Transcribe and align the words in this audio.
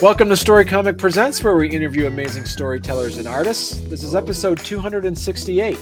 Welcome 0.00 0.28
to 0.28 0.36
Storycomic 0.36 0.96
Presents, 0.96 1.42
where 1.42 1.56
we 1.56 1.68
interview 1.68 2.06
amazing 2.06 2.44
storytellers 2.44 3.18
and 3.18 3.26
artists. 3.26 3.78
This 3.88 4.04
is 4.04 4.14
episode 4.14 4.60
268. 4.60 5.76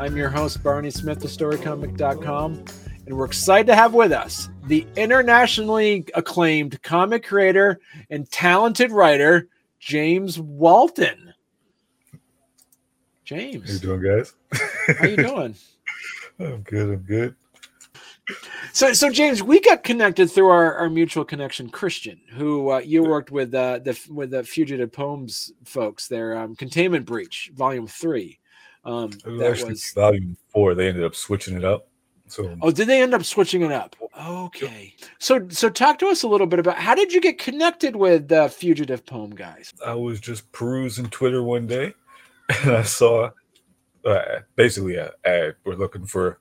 I'm 0.00 0.16
your 0.16 0.28
host, 0.28 0.64
Barney 0.64 0.90
Smith 0.90 1.24
of 1.24 1.30
StoryComic.com, 1.30 2.64
and 3.06 3.16
we're 3.16 3.24
excited 3.24 3.66
to 3.68 3.74
have 3.74 3.94
with 3.94 4.12
us 4.12 4.48
the 4.64 4.86
internationally 4.96 6.04
acclaimed 6.14 6.82
comic 6.82 7.24
creator 7.24 7.80
and 8.10 8.30
talented 8.30 8.90
writer, 8.90 9.48
James 9.78 10.38
Walton. 10.40 11.32
James. 13.24 13.66
How 13.66 13.72
you 13.74 13.78
doing, 13.78 14.02
guys? 14.02 14.34
How 14.98 15.06
you 15.06 15.16
doing? 15.16 15.54
I'm 16.40 16.62
good. 16.62 16.90
I'm 16.90 17.02
good. 17.02 17.34
So, 18.72 18.92
so 18.92 19.10
James, 19.10 19.42
we 19.42 19.60
got 19.60 19.84
connected 19.84 20.30
through 20.30 20.48
our, 20.48 20.74
our 20.74 20.90
mutual 20.90 21.24
connection, 21.24 21.70
Christian, 21.70 22.20
who 22.30 22.72
uh, 22.72 22.78
you 22.78 23.04
worked 23.04 23.30
with 23.30 23.54
uh, 23.54 23.78
the 23.78 23.98
with 24.10 24.30
the 24.30 24.42
Fugitive 24.42 24.92
Poems 24.92 25.52
folks. 25.64 26.08
Their 26.08 26.36
um, 26.36 26.56
Containment 26.56 27.06
Breach, 27.06 27.52
Volume 27.54 27.86
Three. 27.86 28.38
Um, 28.84 29.10
that 29.24 29.64
was 29.64 29.92
Volume 29.92 30.36
Four. 30.48 30.74
They 30.74 30.88
ended 30.88 31.04
up 31.04 31.14
switching 31.14 31.56
it 31.56 31.64
up. 31.64 31.88
So, 32.28 32.56
oh, 32.60 32.70
did 32.70 32.88
they 32.88 33.02
end 33.02 33.14
up 33.14 33.24
switching 33.24 33.62
it 33.62 33.72
up? 33.72 33.94
Okay. 34.20 34.94
So, 35.18 35.46
so 35.48 35.68
talk 35.68 35.98
to 36.00 36.08
us 36.08 36.22
a 36.22 36.28
little 36.28 36.46
bit 36.46 36.58
about 36.58 36.76
how 36.76 36.94
did 36.94 37.12
you 37.12 37.20
get 37.20 37.38
connected 37.38 37.94
with 37.94 38.28
the 38.28 38.48
Fugitive 38.48 39.06
Poem 39.06 39.30
guys? 39.30 39.72
I 39.84 39.94
was 39.94 40.20
just 40.20 40.50
perusing 40.52 41.06
Twitter 41.06 41.42
one 41.42 41.66
day, 41.66 41.94
and 42.62 42.72
I 42.72 42.82
saw 42.82 43.30
uh, 44.04 44.40
basically 44.56 44.96
a 44.96 45.12
ad. 45.24 45.56
We're 45.64 45.74
looking 45.74 46.06
for 46.06 46.38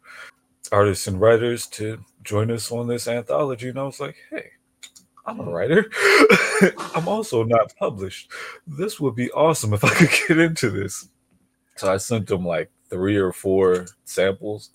artists 0.71 1.07
and 1.07 1.19
writers 1.21 1.67
to 1.67 2.03
join 2.23 2.51
us 2.51 2.71
on 2.71 2.87
this 2.87 3.07
anthology. 3.07 3.69
And 3.69 3.79
I 3.79 3.83
was 3.83 3.99
like, 3.99 4.15
hey, 4.29 4.49
I'm 5.25 5.39
a 5.39 5.43
writer. 5.43 5.89
I'm 6.95 7.07
also 7.07 7.43
not 7.43 7.73
published. 7.77 8.31
This 8.67 8.99
would 8.99 9.15
be 9.15 9.31
awesome 9.31 9.73
if 9.73 9.83
I 9.83 9.89
could 9.89 10.09
get 10.27 10.39
into 10.39 10.69
this. 10.69 11.09
So 11.77 11.91
I 11.91 11.97
sent 11.97 12.27
them 12.27 12.45
like 12.45 12.71
three 12.89 13.17
or 13.17 13.31
four 13.31 13.85
samples. 14.05 14.71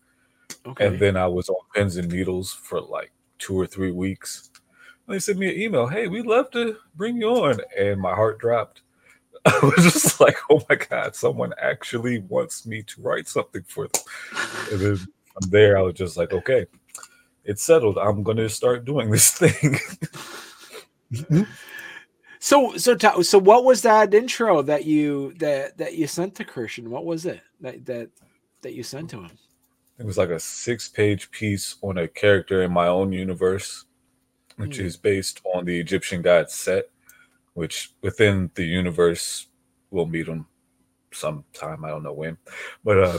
Okay. 0.66 0.86
And 0.86 0.98
then 0.98 1.16
I 1.16 1.26
was 1.26 1.48
on 1.48 1.56
pins 1.74 1.96
and 1.96 2.10
needles 2.10 2.52
for 2.52 2.80
like 2.80 3.12
two 3.38 3.58
or 3.58 3.66
three 3.66 3.92
weeks. 3.92 4.50
And 5.06 5.14
they 5.14 5.18
sent 5.18 5.38
me 5.38 5.48
an 5.48 5.60
email, 5.60 5.86
hey, 5.86 6.06
we'd 6.06 6.26
love 6.26 6.50
to 6.52 6.76
bring 6.94 7.16
you 7.16 7.28
on. 7.28 7.60
And 7.76 8.00
my 8.00 8.14
heart 8.14 8.38
dropped. 8.38 8.82
I 9.44 9.58
was 9.62 9.92
just 9.92 10.20
like, 10.20 10.36
oh 10.50 10.62
my 10.68 10.76
God, 10.76 11.14
someone 11.14 11.52
actually 11.60 12.20
wants 12.20 12.66
me 12.66 12.82
to 12.82 13.00
write 13.00 13.28
something 13.28 13.62
for 13.66 13.88
them. 13.88 14.02
And 14.70 14.80
then 14.80 14.96
from 14.96 15.50
there, 15.50 15.78
I 15.78 15.82
was 15.82 15.94
just 15.94 16.16
like, 16.16 16.32
okay, 16.32 16.66
it's 17.44 17.62
settled. 17.62 17.98
I'm 17.98 18.22
going 18.22 18.36
to 18.36 18.48
start 18.48 18.84
doing 18.84 19.10
this 19.10 19.30
thing. 19.38 19.78
Mm-hmm. 21.12 21.42
so, 22.38 22.76
so, 22.76 22.96
so, 23.22 23.38
what 23.38 23.64
was 23.64 23.82
that 23.82 24.14
intro 24.14 24.62
that 24.62 24.84
you 24.84 25.32
that 25.38 25.76
that 25.78 25.96
you 25.96 26.06
sent 26.06 26.36
to 26.36 26.44
Christian? 26.44 26.88
What 26.90 27.04
was 27.04 27.26
it 27.26 27.40
that 27.60 27.84
that 27.86 28.10
that 28.62 28.74
you 28.74 28.82
sent 28.84 29.10
to 29.10 29.22
him? 29.22 29.30
It 30.00 30.06
was 30.06 30.16
like 30.16 30.30
a 30.30 30.40
six-page 30.40 31.30
piece 31.30 31.76
on 31.82 31.98
a 31.98 32.08
character 32.08 32.62
in 32.62 32.72
my 32.72 32.86
own 32.86 33.12
universe, 33.12 33.84
which 34.56 34.78
mm. 34.78 34.84
is 34.84 34.96
based 34.96 35.42
on 35.44 35.66
the 35.66 35.78
Egyptian 35.78 36.22
god 36.22 36.50
Set, 36.50 36.88
which 37.52 37.92
within 38.00 38.50
the 38.54 38.64
universe 38.64 39.48
we'll 39.90 40.06
meet 40.06 40.26
him 40.26 40.46
sometime. 41.12 41.84
I 41.84 41.90
don't 41.90 42.02
know 42.02 42.14
when, 42.14 42.38
but 42.82 42.98
uh, 42.98 43.18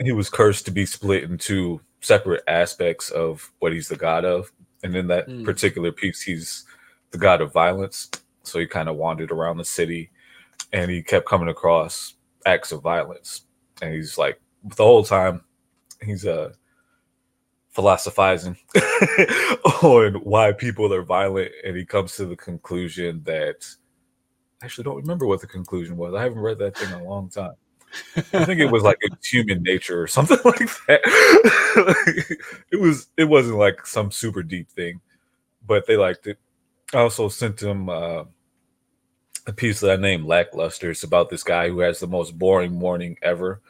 he 0.00 0.12
was 0.12 0.30
cursed 0.30 0.64
to 0.66 0.70
be 0.70 0.86
split 0.86 1.24
into 1.24 1.80
separate 2.00 2.44
aspects 2.46 3.10
of 3.10 3.50
what 3.58 3.72
he's 3.72 3.88
the 3.88 3.96
god 3.96 4.24
of. 4.24 4.52
And 4.84 4.94
in 4.94 5.08
that 5.08 5.28
mm. 5.28 5.44
particular 5.44 5.90
piece, 5.90 6.22
he's 6.22 6.66
the 7.10 7.18
god 7.18 7.40
of 7.40 7.52
violence. 7.52 8.10
So 8.44 8.60
he 8.60 8.66
kind 8.66 8.88
of 8.88 8.96
wandered 8.96 9.32
around 9.32 9.56
the 9.56 9.64
city 9.64 10.10
and 10.72 10.88
he 10.88 11.02
kept 11.02 11.26
coming 11.26 11.48
across 11.48 12.14
acts 12.46 12.70
of 12.70 12.82
violence. 12.82 13.42
And 13.80 13.92
he's 13.92 14.18
like, 14.18 14.40
the 14.64 14.84
whole 14.84 15.04
time, 15.04 15.42
he's 16.02 16.26
uh, 16.26 16.52
philosophizing 17.70 18.56
on 19.82 20.14
why 20.24 20.52
people 20.52 20.92
are 20.92 21.02
violent. 21.02 21.52
And 21.64 21.76
he 21.76 21.84
comes 21.84 22.16
to 22.16 22.26
the 22.26 22.36
conclusion 22.36 23.22
that 23.24 23.66
I 24.62 24.66
actually 24.66 24.84
don't 24.84 24.96
remember 24.96 25.26
what 25.26 25.40
the 25.40 25.46
conclusion 25.46 25.96
was. 25.96 26.14
I 26.14 26.22
haven't 26.22 26.38
read 26.38 26.58
that 26.58 26.76
thing 26.76 26.92
in 26.92 27.00
a 27.00 27.04
long 27.04 27.28
time. 27.28 27.54
I 28.32 28.44
think 28.44 28.60
it 28.60 28.70
was 28.70 28.82
like 28.82 28.96
it's 29.00 29.28
human 29.28 29.62
nature 29.62 30.00
or 30.00 30.06
something 30.06 30.38
like 30.44 30.58
that. 30.86 31.00
it 32.72 32.80
was 32.80 33.08
it 33.16 33.24
wasn't 33.24 33.58
like 33.58 33.86
some 33.86 34.10
super 34.10 34.42
deep 34.42 34.70
thing, 34.70 35.00
but 35.66 35.86
they 35.86 35.96
liked 35.96 36.26
it. 36.26 36.38
I 36.94 36.98
also 36.98 37.28
sent 37.28 37.62
him 37.62 37.88
uh, 37.88 38.24
a 39.46 39.52
piece 39.52 39.80
that 39.80 39.90
I 39.90 39.96
named 39.96 40.24
Lackluster. 40.24 40.90
It's 40.90 41.02
about 41.02 41.30
this 41.30 41.42
guy 41.42 41.68
who 41.68 41.80
has 41.80 42.00
the 42.00 42.06
most 42.06 42.38
boring 42.38 42.72
morning 42.72 43.16
ever, 43.22 43.60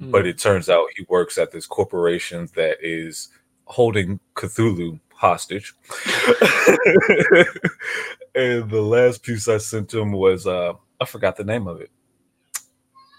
mm. 0.00 0.10
but 0.10 0.26
it 0.26 0.38
turns 0.38 0.68
out 0.68 0.86
he 0.96 1.06
works 1.08 1.38
at 1.38 1.52
this 1.52 1.66
corporation 1.66 2.48
that 2.54 2.78
is 2.80 3.28
holding 3.64 4.20
Cthulhu 4.34 4.98
hostage. 5.14 5.74
and 8.34 8.70
the 8.70 8.82
last 8.82 9.22
piece 9.22 9.48
I 9.48 9.58
sent 9.58 9.94
him 9.94 10.12
was 10.12 10.46
uh, 10.46 10.72
I 11.00 11.04
forgot 11.04 11.36
the 11.36 11.44
name 11.44 11.66
of 11.66 11.80
it 11.80 11.90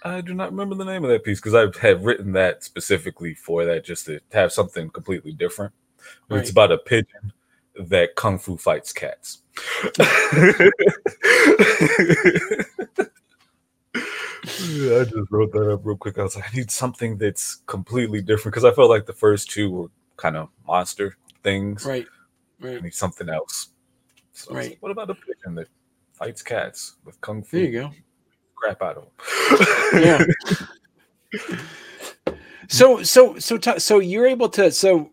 I 0.04 0.22
do 0.22 0.34
not 0.34 0.52
remember 0.52 0.76
the 0.76 0.86
name 0.86 1.04
of 1.04 1.10
that 1.12 1.24
piece 1.24 1.40
because 1.40 1.56
I 1.56 1.68
had 1.80 2.04
written 2.04 2.34
that 2.34 2.64
specifically 2.64 3.34
for 3.34 3.64
that, 3.66 3.86
just 3.86 4.06
to 4.08 4.20
have 4.34 4.52
something 4.52 4.90
completely 4.90 5.32
different. 5.32 5.74
Right. 6.30 6.42
It's 6.42 6.50
about 6.50 6.74
a 6.74 6.78
pigeon 6.78 7.32
that 7.76 8.16
kung 8.16 8.38
fu 8.38 8.58
fights 8.58 8.92
cats. 8.92 9.40
I 14.44 15.06
just 15.06 15.32
wrote 15.32 15.52
that 15.54 15.72
up 15.72 15.82
real 15.84 15.98
quick. 15.98 16.18
I 16.20 16.24
was 16.24 16.36
like, 16.36 16.52
I 16.52 16.56
need 16.56 16.72
something 16.72 17.18
that's 17.18 17.62
completely 17.66 18.22
different 18.22 18.54
because 18.54 18.66
I 18.66 18.72
felt 18.72 18.90
like 18.90 19.06
the 19.06 19.14
first 19.14 19.50
two 19.50 19.72
were 19.72 19.88
kind 20.18 20.36
of 20.36 20.50
monster 20.68 21.18
things. 21.44 21.86
Right. 21.86 22.06
Right. 22.60 22.78
I 22.78 22.82
need 22.82 22.94
something 22.94 23.30
else. 23.30 23.70
So 24.34 24.54
right. 24.54 24.72
Like, 24.72 24.78
what 24.82 24.92
about 24.92 25.10
a 25.10 25.16
pigeon 25.16 25.56
that 25.56 25.68
fights 26.14 26.42
cats 26.42 26.96
with 27.06 27.20
kung 27.22 27.44
fu? 27.44 27.58
There 27.58 27.66
you 27.66 27.82
go 27.82 27.92
crap 28.56 28.82
out 28.82 28.98
of 28.98 29.08
them. 29.92 30.02
yeah. 30.02 30.24
So 32.70 33.04
so 33.04 33.38
so 33.40 33.58
t- 33.58 33.80
so 33.80 34.00
you're 34.00 34.26
able 34.26 34.48
to 34.50 34.72
so 34.72 35.12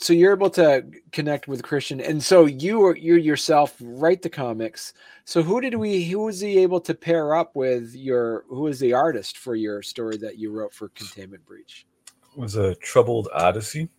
so 0.00 0.14
you're 0.14 0.32
able 0.32 0.50
to 0.50 0.84
connect 1.12 1.46
with 1.46 1.62
Christian, 1.62 2.00
and 2.00 2.22
so 2.22 2.46
you 2.46 2.80
or 2.80 2.96
you 2.96 3.16
yourself 3.16 3.76
write 3.80 4.22
the 4.22 4.30
comics. 4.30 4.94
So 5.26 5.42
who 5.42 5.60
did 5.60 5.74
we? 5.74 6.04
Who 6.04 6.20
was 6.20 6.40
he 6.40 6.58
able 6.58 6.80
to 6.80 6.94
pair 6.94 7.34
up 7.34 7.54
with? 7.54 7.94
Your 7.94 8.44
who 8.48 8.62
was 8.62 8.80
the 8.80 8.94
artist 8.94 9.36
for 9.36 9.54
your 9.54 9.82
story 9.82 10.16
that 10.18 10.38
you 10.38 10.52
wrote 10.52 10.72
for 10.72 10.88
Containment 10.90 11.44
Breach? 11.44 11.86
It 12.34 12.38
was 12.38 12.56
a 12.56 12.74
Troubled 12.76 13.28
Odyssey. 13.34 13.90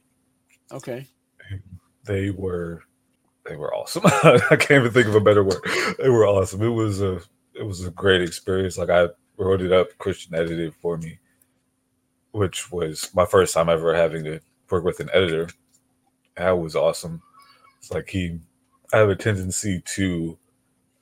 Okay. 0.72 1.06
They 2.06 2.32
were 2.32 2.84
they 3.48 3.56
were 3.56 3.74
awesome. 3.74 4.04
I 4.06 4.56
can't 4.58 4.84
even 4.84 4.92
think 4.92 5.08
of 5.08 5.16
a 5.16 5.22
better 5.22 5.44
word. 5.44 5.62
They 6.00 6.10
were 6.10 6.26
awesome. 6.26 6.64
It 6.64 6.70
was 6.70 7.02
a 7.02 7.22
it 7.54 7.64
was 7.64 7.86
a 7.86 7.92
great 7.92 8.22
experience. 8.22 8.78
Like 8.78 8.90
I 8.90 9.08
wrote 9.38 9.62
it 9.62 9.72
up, 9.72 9.96
Christian 10.00 10.34
edited 10.34 10.74
for 10.76 10.98
me, 10.98 11.20
which 12.32 12.72
was 12.72 13.12
my 13.14 13.26
first 13.26 13.54
time 13.54 13.70
ever 13.70 13.94
having 13.94 14.24
to 14.24 14.40
work 14.70 14.84
with 14.84 15.00
an 15.00 15.10
editor. 15.14 15.48
That 16.38 16.52
was 16.52 16.76
awesome. 16.76 17.22
It's 17.80 17.92
like 17.92 18.10
he, 18.10 18.40
I 18.94 18.98
have 18.98 19.10
a 19.10 19.16
tendency 19.16 19.82
to 19.96 20.38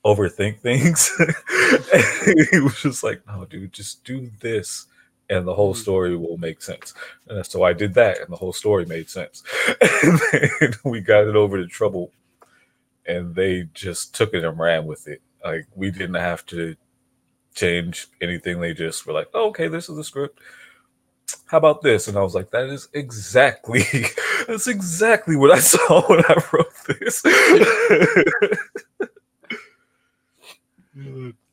overthink 0.06 0.60
things. 0.60 1.12
he 2.52 2.60
was 2.60 2.82
just 2.82 3.04
like, 3.04 3.22
"No, 3.28 3.46
dude, 3.46 3.74
just 3.74 4.04
do 4.04 4.30
this." 4.40 4.88
and 5.30 5.48
the 5.48 5.54
whole 5.54 5.74
mm-hmm. 5.74 5.82
story 5.82 6.16
will 6.16 6.38
make 6.38 6.62
sense. 6.62 6.94
And 7.28 7.46
so 7.46 7.64
I 7.64 7.74
did 7.74 7.94
that, 7.94 8.20
and 8.20 8.30
the 8.30 8.36
whole 8.36 8.54
story 8.54 8.86
made 8.86 9.10
sense. 9.10 9.44
and 10.04 10.20
then 10.32 10.74
we 10.84 11.02
got 11.02 11.28
it 11.28 11.36
over 11.36 11.58
to 11.58 11.68
Trouble, 11.68 12.12
and 13.06 13.36
they 13.36 13.70
just 13.74 14.16
took 14.16 14.34
it 14.34 14.44
and 14.44 14.58
ran 14.58 14.86
with 14.86 15.08
it. 15.08 15.22
Like 15.44 15.68
we 15.76 15.92
didn't 15.92 16.16
have 16.16 16.46
to 16.48 16.76
change 17.56 18.08
anything. 18.22 18.60
They 18.60 18.74
just 18.74 19.06
were 19.06 19.14
like, 19.14 19.30
oh, 19.34 19.50
okay, 19.50 19.68
this 19.68 19.90
is 19.90 19.96
the 19.96 20.04
script. 20.04 20.40
How 21.46 21.58
about 21.58 21.82
this? 21.82 22.08
And 22.08 22.18
I 22.18 22.22
was 22.22 22.36
like, 22.36 22.52
that 22.52 22.70
is 22.70 22.90
exactly 22.94 23.84
that's 24.50 24.68
exactly 24.68 25.36
what 25.36 25.52
I 25.52 25.60
saw 25.60 26.02
when 26.08 26.24
I 26.28 26.44
wrote 26.52 26.74
this. 26.88 27.22
that 27.22 28.58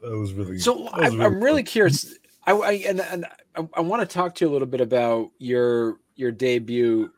was 0.03 0.33
really 0.33 0.59
so. 0.59 0.83
Was 0.83 0.93
I, 0.95 1.25
am 1.25 1.43
really 1.43 1.63
curious. 1.63 2.15
I, 2.47 2.53
I 2.53 2.73
and, 2.87 3.01
and 3.01 3.27
I, 3.55 3.69
I 3.75 3.81
want 3.81 4.01
to 4.01 4.07
talk 4.07 4.35
to 4.37 4.45
you 4.45 4.51
a 4.51 4.53
little 4.53 4.67
bit 4.67 4.81
about 4.81 5.31
your 5.39 5.99
your 6.17 6.33
debut 6.33 7.11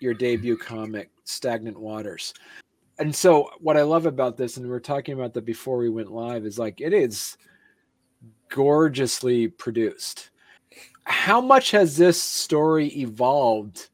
your 0.00 0.14
debut 0.14 0.56
comic, 0.56 1.10
Stagnant 1.24 1.78
Waters. 1.78 2.34
and 2.98 3.14
so 3.14 3.50
what 3.60 3.76
I 3.76 3.82
love 3.82 4.06
about 4.06 4.36
this, 4.36 4.56
and 4.56 4.68
we're 4.68 4.80
talking 4.80 5.14
about 5.14 5.34
that 5.34 5.44
before 5.44 5.78
we 5.78 5.88
went 5.88 6.12
live, 6.12 6.46
is 6.46 6.58
like 6.58 6.80
it 6.80 6.92
is 6.92 7.36
gorgeously 8.48 9.48
produced. 9.48 10.30
How 11.04 11.40
much 11.40 11.70
has 11.70 11.96
this 11.96 12.20
story 12.20 12.88
evolved 12.88 13.88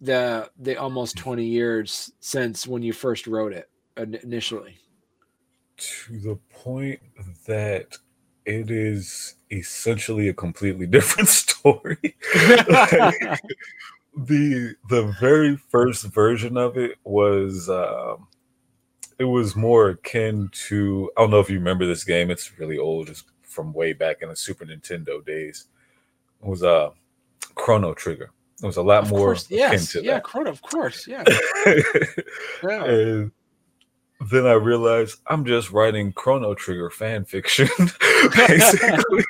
the 0.00 0.50
the 0.58 0.76
almost 0.76 1.16
20 1.16 1.44
years 1.44 2.12
since 2.20 2.66
when 2.66 2.82
you 2.82 2.92
first 2.92 3.26
wrote 3.26 3.52
it 3.52 3.68
initially? 3.96 4.78
To 5.76 6.18
the 6.18 6.38
point 6.50 7.00
that 7.46 7.98
it 8.44 8.70
is 8.70 9.34
essentially 9.50 10.28
a 10.28 10.34
completely 10.34 10.86
different 10.86 11.28
story. 11.28 11.98
like, 12.68 13.40
the 14.16 14.74
the 14.88 15.14
very 15.20 15.56
first 15.56 16.04
version 16.06 16.56
of 16.56 16.76
it 16.78 16.96
was 17.04 17.68
um, 17.68 18.28
it 19.18 19.24
was 19.24 19.56
more 19.56 19.90
akin 19.90 20.48
to 20.52 21.10
I 21.16 21.22
don't 21.22 21.30
know 21.30 21.40
if 21.40 21.50
you 21.50 21.58
remember 21.58 21.86
this 21.86 22.04
game. 22.04 22.30
It's 22.30 22.58
really 22.58 22.78
old. 22.78 23.10
It's 23.10 23.24
from 23.42 23.72
way 23.72 23.92
back 23.92 24.22
in 24.22 24.28
the 24.28 24.36
Super 24.36 24.64
Nintendo 24.64 25.24
days. 25.24 25.66
It 26.42 26.48
was 26.48 26.62
a 26.62 26.70
uh, 26.70 26.90
Chrono 27.54 27.94
Trigger. 27.94 28.30
It 28.62 28.66
was 28.66 28.78
a 28.78 28.82
lot 28.82 29.04
of 29.04 29.10
more 29.10 29.26
course, 29.26 29.50
yes, 29.50 29.94
yeah. 29.94 30.18
Chrono, 30.20 30.50
of 30.50 30.62
course, 30.62 31.06
yeah. 31.06 31.24
yeah. 32.64 32.84
And 32.84 33.32
then 34.30 34.46
I 34.46 34.52
realized 34.52 35.20
I'm 35.26 35.44
just 35.44 35.70
writing 35.72 36.12
Chrono 36.12 36.54
Trigger 36.54 36.88
fan 36.88 37.26
fiction, 37.26 37.68
basically. 38.36 39.24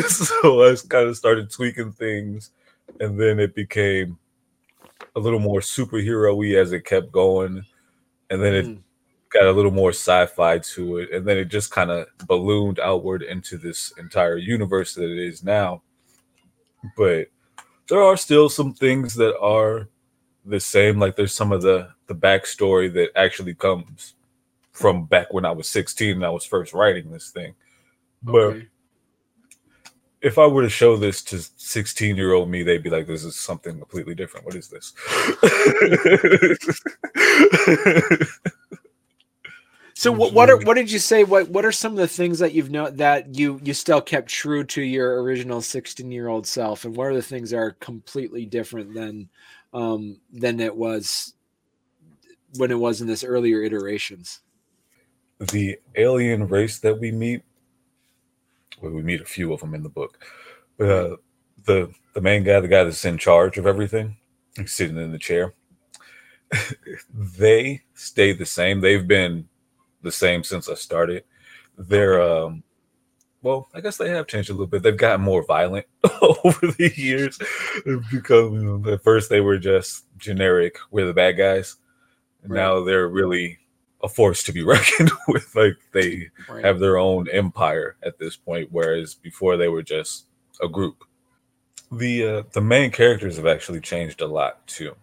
so 0.08 0.64
I 0.64 0.74
kind 0.88 1.08
of 1.08 1.16
started 1.16 1.50
tweaking 1.50 1.92
things, 1.92 2.52
and 3.00 3.20
then 3.20 3.38
it 3.38 3.54
became 3.54 4.18
a 5.14 5.20
little 5.20 5.40
more 5.40 5.60
superhero-y 5.60 6.58
as 6.58 6.72
it 6.72 6.86
kept 6.86 7.12
going, 7.12 7.62
and 8.30 8.42
then 8.42 8.54
it 8.54 8.66
mm. 8.66 8.78
got 9.28 9.44
a 9.44 9.52
little 9.52 9.70
more 9.70 9.90
sci-fi 9.90 10.58
to 10.58 10.98
it, 10.98 11.12
and 11.12 11.26
then 11.26 11.36
it 11.36 11.46
just 11.46 11.70
kind 11.70 11.90
of 11.90 12.06
ballooned 12.26 12.80
outward 12.80 13.22
into 13.22 13.58
this 13.58 13.92
entire 13.98 14.38
universe 14.38 14.94
that 14.94 15.10
it 15.10 15.18
is 15.18 15.44
now. 15.44 15.82
But 16.96 17.26
there 17.90 18.02
are 18.02 18.16
still 18.16 18.48
some 18.48 18.72
things 18.72 19.14
that 19.16 19.38
are 19.38 19.88
the 20.46 20.60
same. 20.60 20.98
Like 20.98 21.16
there's 21.16 21.34
some 21.34 21.52
of 21.52 21.62
the 21.62 21.90
the 22.06 22.14
backstory 22.14 22.92
that 22.94 23.10
actually 23.16 23.54
comes 23.54 24.14
from 24.72 25.04
back 25.04 25.32
when 25.32 25.44
I 25.44 25.50
was 25.50 25.68
16 25.68 26.16
and 26.16 26.24
I 26.24 26.30
was 26.30 26.44
first 26.44 26.72
writing 26.72 27.10
this 27.10 27.30
thing. 27.30 27.54
But 28.22 28.62
if 30.22 30.38
I 30.38 30.46
were 30.46 30.62
to 30.62 30.68
show 30.68 30.96
this 30.96 31.22
to 31.24 31.38
16 31.56 32.16
year 32.16 32.32
old 32.32 32.48
me, 32.48 32.62
they'd 32.62 32.82
be 32.82 32.90
like, 32.90 33.06
this 33.06 33.24
is 33.24 33.36
something 33.36 33.78
completely 33.78 34.14
different. 34.14 34.46
What 34.46 34.54
is 34.54 34.68
this? 34.68 34.94
so 40.00 40.10
what, 40.12 40.32
what 40.32 40.48
are 40.48 40.56
what 40.56 40.78
did 40.78 40.90
you 40.90 40.98
say? 40.98 41.24
What 41.24 41.50
what 41.50 41.66
are 41.66 41.72
some 41.72 41.92
of 41.92 41.98
the 41.98 42.08
things 42.08 42.38
that 42.38 42.54
you've 42.54 42.70
known 42.70 42.96
that 42.96 43.34
you 43.34 43.60
you 43.62 43.74
still 43.74 44.00
kept 44.00 44.30
true 44.30 44.64
to 44.64 44.80
your 44.80 45.22
original 45.22 45.60
16 45.60 46.10
year 46.10 46.28
old 46.28 46.46
self? 46.46 46.86
And 46.86 46.96
what 46.96 47.08
are 47.08 47.14
the 47.14 47.20
things 47.20 47.50
that 47.50 47.58
are 47.58 47.72
completely 47.72 48.46
different 48.46 48.94
than 48.94 49.28
um 49.74 50.18
than 50.32 50.58
it 50.58 50.74
was 50.74 51.34
when 52.56 52.70
it 52.70 52.78
was 52.78 53.02
in 53.02 53.08
this 53.08 53.22
earlier 53.22 53.62
iterations. 53.62 54.40
The 55.38 55.76
alien 55.96 56.48
race 56.48 56.78
that 56.78 56.98
we 56.98 57.12
meet, 57.12 57.42
well, 58.80 58.92
we 58.92 59.02
meet 59.02 59.20
a 59.20 59.26
few 59.26 59.52
of 59.52 59.60
them 59.60 59.74
in 59.74 59.82
the 59.82 59.90
book. 59.90 60.24
Uh, 60.80 61.16
the 61.66 61.92
the 62.14 62.22
main 62.22 62.42
guy, 62.42 62.58
the 62.60 62.68
guy 62.68 62.84
that's 62.84 63.04
in 63.04 63.18
charge 63.18 63.58
of 63.58 63.66
everything, 63.66 64.16
he's 64.56 64.72
sitting 64.72 64.96
in 64.96 65.12
the 65.12 65.18
chair. 65.18 65.52
they 67.14 67.82
stay 67.92 68.32
the 68.32 68.46
same. 68.46 68.80
They've 68.80 69.06
been 69.06 69.46
the 70.02 70.12
same 70.12 70.44
since 70.44 70.68
I 70.68 70.74
started. 70.74 71.24
They're 71.78 72.20
um, 72.22 72.62
well, 73.42 73.68
I 73.74 73.80
guess 73.80 73.96
they 73.96 74.10
have 74.10 74.26
changed 74.26 74.50
a 74.50 74.52
little 74.52 74.66
bit. 74.66 74.82
They've 74.82 74.96
gotten 74.96 75.22
more 75.22 75.44
violent 75.44 75.86
over 76.22 76.66
the 76.66 76.92
years 76.94 77.38
because 78.10 78.52
you 78.52 78.62
know, 78.62 78.92
at 78.92 79.02
first 79.02 79.30
they 79.30 79.40
were 79.40 79.58
just 79.58 80.04
generic. 80.18 80.76
We're 80.90 81.06
the 81.06 81.14
bad 81.14 81.38
guys, 81.38 81.76
Right. 82.42 82.56
Now 82.56 82.82
they're 82.82 83.08
really 83.08 83.58
a 84.02 84.08
force 84.08 84.42
to 84.44 84.52
be 84.52 84.62
reckoned 84.64 85.10
with. 85.28 85.54
Like 85.54 85.76
they 85.92 86.30
right. 86.48 86.64
have 86.64 86.78
their 86.78 86.96
own 86.96 87.28
empire 87.28 87.96
at 88.02 88.18
this 88.18 88.36
point, 88.36 88.68
whereas 88.70 89.14
before 89.14 89.56
they 89.56 89.68
were 89.68 89.82
just 89.82 90.26
a 90.62 90.68
group. 90.68 91.04
The 91.92 92.26
uh, 92.26 92.42
the 92.52 92.60
main 92.60 92.90
characters 92.92 93.36
have 93.36 93.46
actually 93.46 93.80
changed 93.80 94.20
a 94.20 94.26
lot 94.26 94.64
too. 94.66 94.94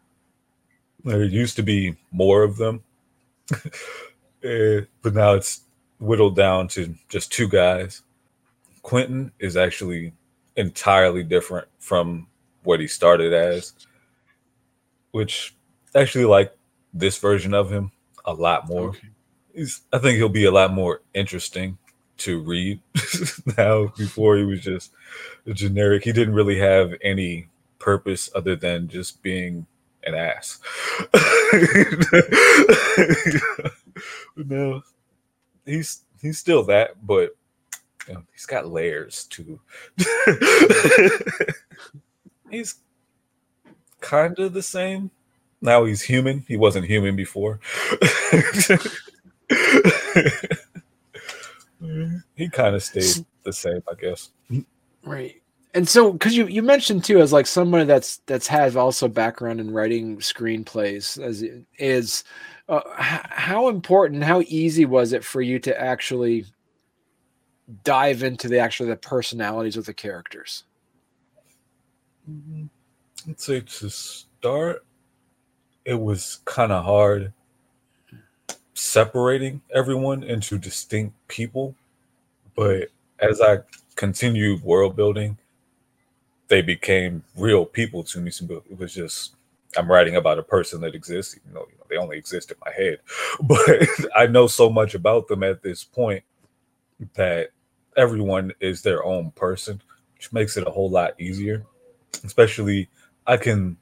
There 1.04 1.24
used 1.24 1.56
to 1.58 1.64
be 1.64 1.96
more 2.12 2.44
of 2.44 2.58
them, 2.58 2.82
uh, 4.44 4.82
but 5.02 5.14
now 5.14 5.34
it's 5.34 5.62
whittled 6.00 6.36
down 6.36 6.68
to 6.70 6.96
just 7.10 7.32
two 7.32 7.48
guys. 7.48 8.02
Quentin 8.82 9.32
is 9.40 9.58
actually 9.58 10.14
entirely 10.56 11.24
different 11.24 11.68
from 11.80 12.28
what 12.64 12.80
he 12.80 12.88
started 12.88 13.34
as, 13.34 13.74
which 15.12 15.56
actually 15.96 16.26
like 16.26 16.56
this 16.94 17.18
version 17.18 17.54
of 17.54 17.72
him 17.72 17.92
a 18.26 18.34
lot 18.34 18.68
more. 18.68 18.90
Okay. 18.90 19.08
He's, 19.54 19.82
I 19.92 19.98
think 19.98 20.18
he'll 20.18 20.30
be 20.30 20.46
a 20.46 20.52
lot 20.52 20.74
more 20.74 21.02
interesting 21.14 21.78
to 22.18 22.42
read 22.42 22.80
now. 23.58 23.88
Before 23.98 24.38
he 24.38 24.44
was 24.44 24.62
just 24.62 24.92
a 25.46 25.54
generic. 25.54 26.04
He 26.04 26.12
didn't 26.12 26.34
really 26.34 26.60
have 26.60 26.94
any 27.02 27.48
purpose 27.80 28.30
other 28.36 28.56
than 28.56 28.88
just 28.88 29.22
being 29.24 29.66
an 30.04 30.16
ass. 30.16 30.60
no, 34.38 34.82
he's 35.66 36.02
he's 36.22 36.38
still 36.38 36.64
that, 36.66 37.06
but 37.06 37.36
you 38.08 38.14
know, 38.14 38.24
he's 38.32 38.46
got 38.46 38.68
layers 38.68 39.26
too. 39.26 39.60
he's 42.50 42.76
kind 44.00 44.38
of 44.40 44.54
the 44.54 44.64
same 44.64 45.12
now 45.62 45.86
he's 45.86 46.02
human. 46.02 46.44
He 46.48 46.58
wasn't 46.58 46.86
human 46.86 47.16
before. 47.16 47.60
he 52.36 52.50
kind 52.50 52.76
of 52.76 52.84
stayed 52.84 53.26
the 53.44 53.54
same, 53.54 53.82
I 53.90 53.96
guess. 54.00 54.30
Right. 55.04 55.42
And 55.74 55.88
so, 55.88 56.14
because 56.14 56.36
you, 56.36 56.48
you 56.48 56.62
mentioned 56.64 57.04
too, 57.04 57.20
as 57.20 57.34
like 57.34 57.48
someone 57.48 57.88
that's 57.88 58.18
that's 58.26 58.48
has 58.48 58.76
also 58.76 59.08
background 59.08 59.60
in 59.60 59.72
writing 59.72 60.18
screenplays, 60.18 61.22
as 61.22 61.44
is 61.78 62.24
uh, 62.70 62.82
how 62.96 63.70
important, 63.70 64.24
how 64.24 64.42
easy 64.48 64.86
was 64.86 65.14
it 65.14 65.24
for 65.24 65.42
you 65.42 65.60
to 65.60 65.82
actually 65.82 66.46
dive 67.84 68.24
into 68.24 68.48
the 68.48 68.60
actually 68.60 68.90
the 68.90 68.96
personalities 68.96 69.78
of 69.78 69.86
the 69.86 69.94
characters? 69.94 70.64
Mm-hmm. 72.30 72.66
I'd 73.30 73.40
say 73.40 73.62
to 73.62 73.90
start, 73.90 74.86
it 75.86 76.00
was 76.00 76.40
kind 76.46 76.72
of 76.72 76.84
hard 76.84 77.32
separating 78.74 79.62
everyone 79.74 80.24
into 80.24 80.58
distinct 80.58 81.16
people. 81.28 81.74
But 82.56 82.90
as 83.20 83.42
I 83.42 83.60
continued 83.96 84.62
world 84.64 84.96
building, 84.96 85.38
they 86.48 86.62
became 86.62 87.24
real 87.36 87.66
people 87.66 88.04
to 88.04 88.20
me. 88.20 88.32
So 88.32 88.46
it 88.70 88.78
was 88.78 88.94
just 88.94 89.36
I'm 89.78 89.90
writing 89.90 90.16
about 90.16 90.40
a 90.40 90.44
person 90.44 90.82
that 90.82 90.96
exists, 90.96 91.38
you 91.48 91.54
know, 91.54 91.68
they 91.90 91.98
only 91.98 92.18
exist 92.18 92.52
in 92.52 92.58
my 92.66 92.72
head. 92.72 93.00
But 93.42 93.88
I 94.16 94.28
know 94.28 94.48
so 94.48 94.70
much 94.70 94.96
about 94.96 95.28
them 95.28 95.44
at 95.44 95.62
this 95.62 95.84
point 95.84 96.24
that 97.14 97.50
everyone 97.96 98.54
is 98.60 98.82
their 98.82 99.04
own 99.04 99.32
person, 99.32 99.82
which 100.16 100.32
makes 100.34 100.58
it 100.58 100.68
a 100.68 100.72
whole 100.72 100.90
lot 100.90 101.20
easier. 101.20 101.66
Especially, 102.24 102.90
I 103.26 103.38
can 103.38 103.78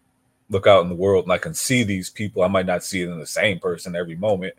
look 0.50 0.68
out 0.68 0.84
in 0.84 0.90
the 0.90 0.96
world 0.96 1.26
and 1.26 1.34
I 1.34 1.38
can 1.38 1.54
see 1.54 1.84
these 1.84 2.10
people. 2.10 2.44
I 2.44 2.48
might 2.48 2.66
not 2.66 2.84
see 2.84 3.04
them 3.06 3.20
the 3.20 3.26
same 3.26 3.60
person 3.60 3.96
every 3.96 4.16
moment, 4.16 4.54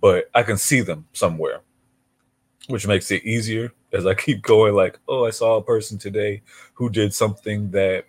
but 0.00 0.30
I 0.34 0.42
can 0.42 0.56
see 0.56 0.80
them 0.80 1.06
somewhere, 1.12 1.60
which 2.68 2.86
makes 2.86 3.10
it 3.10 3.24
easier 3.24 3.72
as 3.92 4.06
I 4.06 4.14
keep 4.14 4.42
going. 4.42 4.74
Like, 4.74 4.98
oh, 5.08 5.26
I 5.26 5.30
saw 5.30 5.56
a 5.56 5.62
person 5.62 5.98
today 5.98 6.42
who 6.74 6.90
did 6.90 7.12
something 7.14 7.70
that 7.72 8.04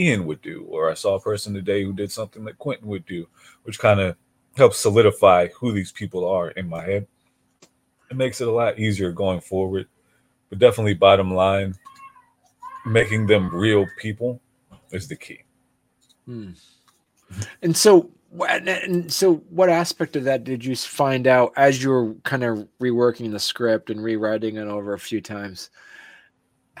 Ian 0.00 0.26
would 0.26 0.40
do, 0.40 0.64
or 0.68 0.90
I 0.90 0.94
saw 0.94 1.14
a 1.14 1.20
person 1.20 1.52
today 1.52 1.84
who 1.84 1.92
did 1.92 2.10
something 2.10 2.44
that 2.44 2.58
Quentin 2.58 2.88
would 2.88 3.04
do, 3.04 3.28
which 3.64 3.78
kind 3.78 4.00
of 4.00 4.16
helps 4.56 4.78
solidify 4.78 5.48
who 5.48 5.72
these 5.72 5.92
people 5.92 6.26
are 6.26 6.50
in 6.50 6.68
my 6.68 6.82
head. 6.82 7.06
It 8.10 8.16
makes 8.16 8.40
it 8.40 8.48
a 8.48 8.52
lot 8.52 8.78
easier 8.78 9.12
going 9.12 9.40
forward. 9.40 9.86
But 10.48 10.58
definitely, 10.58 10.94
bottom 10.94 11.32
line, 11.32 11.76
making 12.84 13.26
them 13.26 13.54
real 13.54 13.86
people 13.98 14.40
is 14.90 15.06
the 15.06 15.16
key. 15.16 15.44
Hmm. 16.26 16.50
And 17.62 17.76
so, 17.76 18.10
and 18.50 19.12
so, 19.12 19.36
what 19.50 19.68
aspect 19.68 20.16
of 20.16 20.24
that 20.24 20.42
did 20.42 20.64
you 20.64 20.74
find 20.74 21.28
out 21.28 21.52
as 21.56 21.82
you 21.82 21.90
were 21.90 22.14
kind 22.24 22.42
of 22.42 22.66
reworking 22.80 23.30
the 23.30 23.38
script 23.38 23.90
and 23.90 24.02
rewriting 24.02 24.56
it 24.56 24.66
over 24.66 24.94
a 24.94 24.98
few 24.98 25.20
times? 25.20 25.70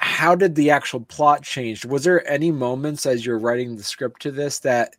How 0.00 0.34
did 0.34 0.54
the 0.54 0.70
actual 0.70 1.00
plot 1.00 1.42
change? 1.42 1.84
Was 1.84 2.04
there 2.04 2.26
any 2.28 2.50
moments 2.50 3.04
as 3.04 3.24
you're 3.24 3.38
writing 3.38 3.76
the 3.76 3.82
script 3.82 4.22
to 4.22 4.30
this 4.30 4.58
that 4.60 4.96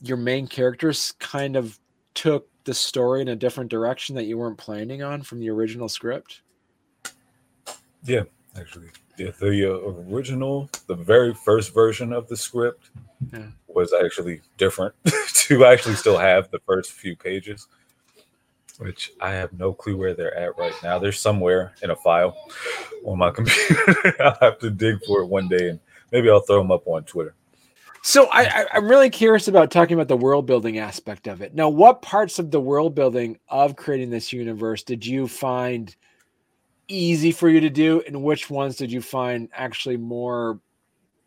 your 0.00 0.16
main 0.16 0.46
characters 0.46 1.12
kind 1.18 1.56
of 1.56 1.78
took 2.14 2.48
the 2.62 2.74
story 2.74 3.22
in 3.22 3.28
a 3.28 3.36
different 3.36 3.70
direction 3.70 4.14
that 4.14 4.24
you 4.24 4.38
weren't 4.38 4.56
planning 4.56 5.02
on 5.02 5.22
from 5.22 5.40
the 5.40 5.50
original 5.50 5.88
script? 5.88 6.42
Yeah, 8.04 8.22
actually, 8.56 8.88
yeah, 9.18 9.30
the 9.40 9.68
uh, 9.68 10.12
original, 10.12 10.70
the 10.86 10.94
very 10.94 11.34
first 11.34 11.74
version 11.74 12.12
of 12.12 12.28
the 12.28 12.36
script 12.36 12.90
Yeah. 13.32 13.48
was 13.66 13.92
actually 13.92 14.42
different. 14.58 14.94
to 15.34 15.64
actually 15.64 15.96
still 15.96 16.16
have 16.18 16.50
the 16.52 16.60
first 16.60 16.92
few 16.92 17.16
pages, 17.16 17.66
which 18.78 19.12
I 19.20 19.30
have 19.30 19.52
no 19.52 19.72
clue 19.72 19.96
where 19.96 20.14
they're 20.14 20.36
at 20.36 20.58
right 20.58 20.74
now. 20.82 20.98
They're 20.98 21.12
somewhere 21.12 21.74
in 21.82 21.90
a 21.90 21.96
file 21.96 22.36
on 23.04 23.18
my 23.18 23.30
computer. 23.34 24.16
I'll 24.20 24.38
have 24.40 24.58
to 24.60 24.70
dig 24.70 25.04
for 25.04 25.22
it 25.22 25.26
one 25.26 25.48
day, 25.48 25.70
and 25.70 25.80
maybe 26.12 26.30
I'll 26.30 26.40
throw 26.40 26.58
them 26.58 26.72
up 26.72 26.86
on 26.86 27.04
Twitter. 27.04 27.34
So 28.02 28.28
I, 28.30 28.66
I'm 28.74 28.86
really 28.86 29.08
curious 29.08 29.48
about 29.48 29.70
talking 29.70 29.94
about 29.94 30.08
the 30.08 30.16
world 30.16 30.44
building 30.44 30.76
aspect 30.76 31.26
of 31.26 31.40
it. 31.40 31.54
Now, 31.54 31.70
what 31.70 32.02
parts 32.02 32.38
of 32.38 32.50
the 32.50 32.60
world 32.60 32.94
building 32.94 33.38
of 33.48 33.76
creating 33.76 34.10
this 34.10 34.30
universe 34.30 34.82
did 34.82 35.06
you 35.06 35.26
find 35.26 35.96
easy 36.86 37.32
for 37.32 37.48
you 37.48 37.60
to 37.60 37.70
do, 37.70 38.02
and 38.06 38.22
which 38.22 38.50
ones 38.50 38.76
did 38.76 38.92
you 38.92 39.00
find 39.00 39.48
actually 39.54 39.96
more 39.96 40.60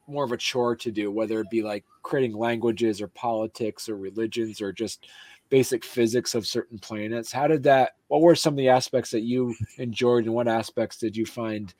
more 0.09 0.23
of 0.23 0.31
a 0.31 0.37
chore 0.37 0.75
to 0.75 0.91
do? 0.91 1.11
Whether 1.11 1.41
it 1.41 1.49
be 1.49 1.63
like 1.63 1.83
creating 2.03 2.37
languages 2.37 3.01
or 3.01 3.07
politics 3.07 3.89
or 3.89 3.97
religions 3.97 4.61
or 4.61 4.71
just 4.71 5.07
basic 5.49 5.83
physics 5.83 6.35
of 6.35 6.45
certain 6.45 6.79
planets. 6.79 7.31
How 7.31 7.47
did 7.47 7.63
that? 7.63 7.91
What 8.07 8.21
were 8.21 8.35
some 8.35 8.53
of 8.53 8.57
the 8.57 8.69
aspects 8.69 9.11
that 9.11 9.21
you 9.21 9.55
enjoyed, 9.77 10.25
and 10.25 10.33
what 10.33 10.47
aspects 10.47 10.97
did 10.97 11.15
you 11.15 11.25
find 11.25 11.73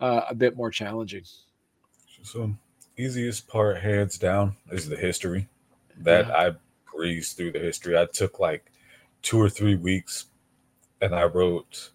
uh, 0.00 0.22
a 0.28 0.34
bit 0.34 0.56
more 0.56 0.70
challenging? 0.70 1.24
So, 2.22 2.54
easiest 2.98 3.48
part, 3.48 3.78
hands 3.78 4.18
down, 4.18 4.56
is 4.70 4.88
the 4.88 4.96
history. 4.96 5.48
That 5.98 6.26
Yeah. 6.26 6.36
I 6.36 6.50
breezed 6.94 7.36
through 7.36 7.52
the 7.52 7.58
history. 7.58 7.96
I 7.98 8.06
took 8.06 8.38
like 8.40 8.70
two 9.22 9.40
or 9.40 9.48
three 9.48 9.76
weeks, 9.76 10.26
and 11.00 11.14
I 11.14 11.24
wrote. 11.24 11.90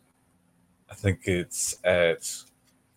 I 0.89 0.93
think 0.93 1.21
it's 1.27 1.77
at 1.83 2.27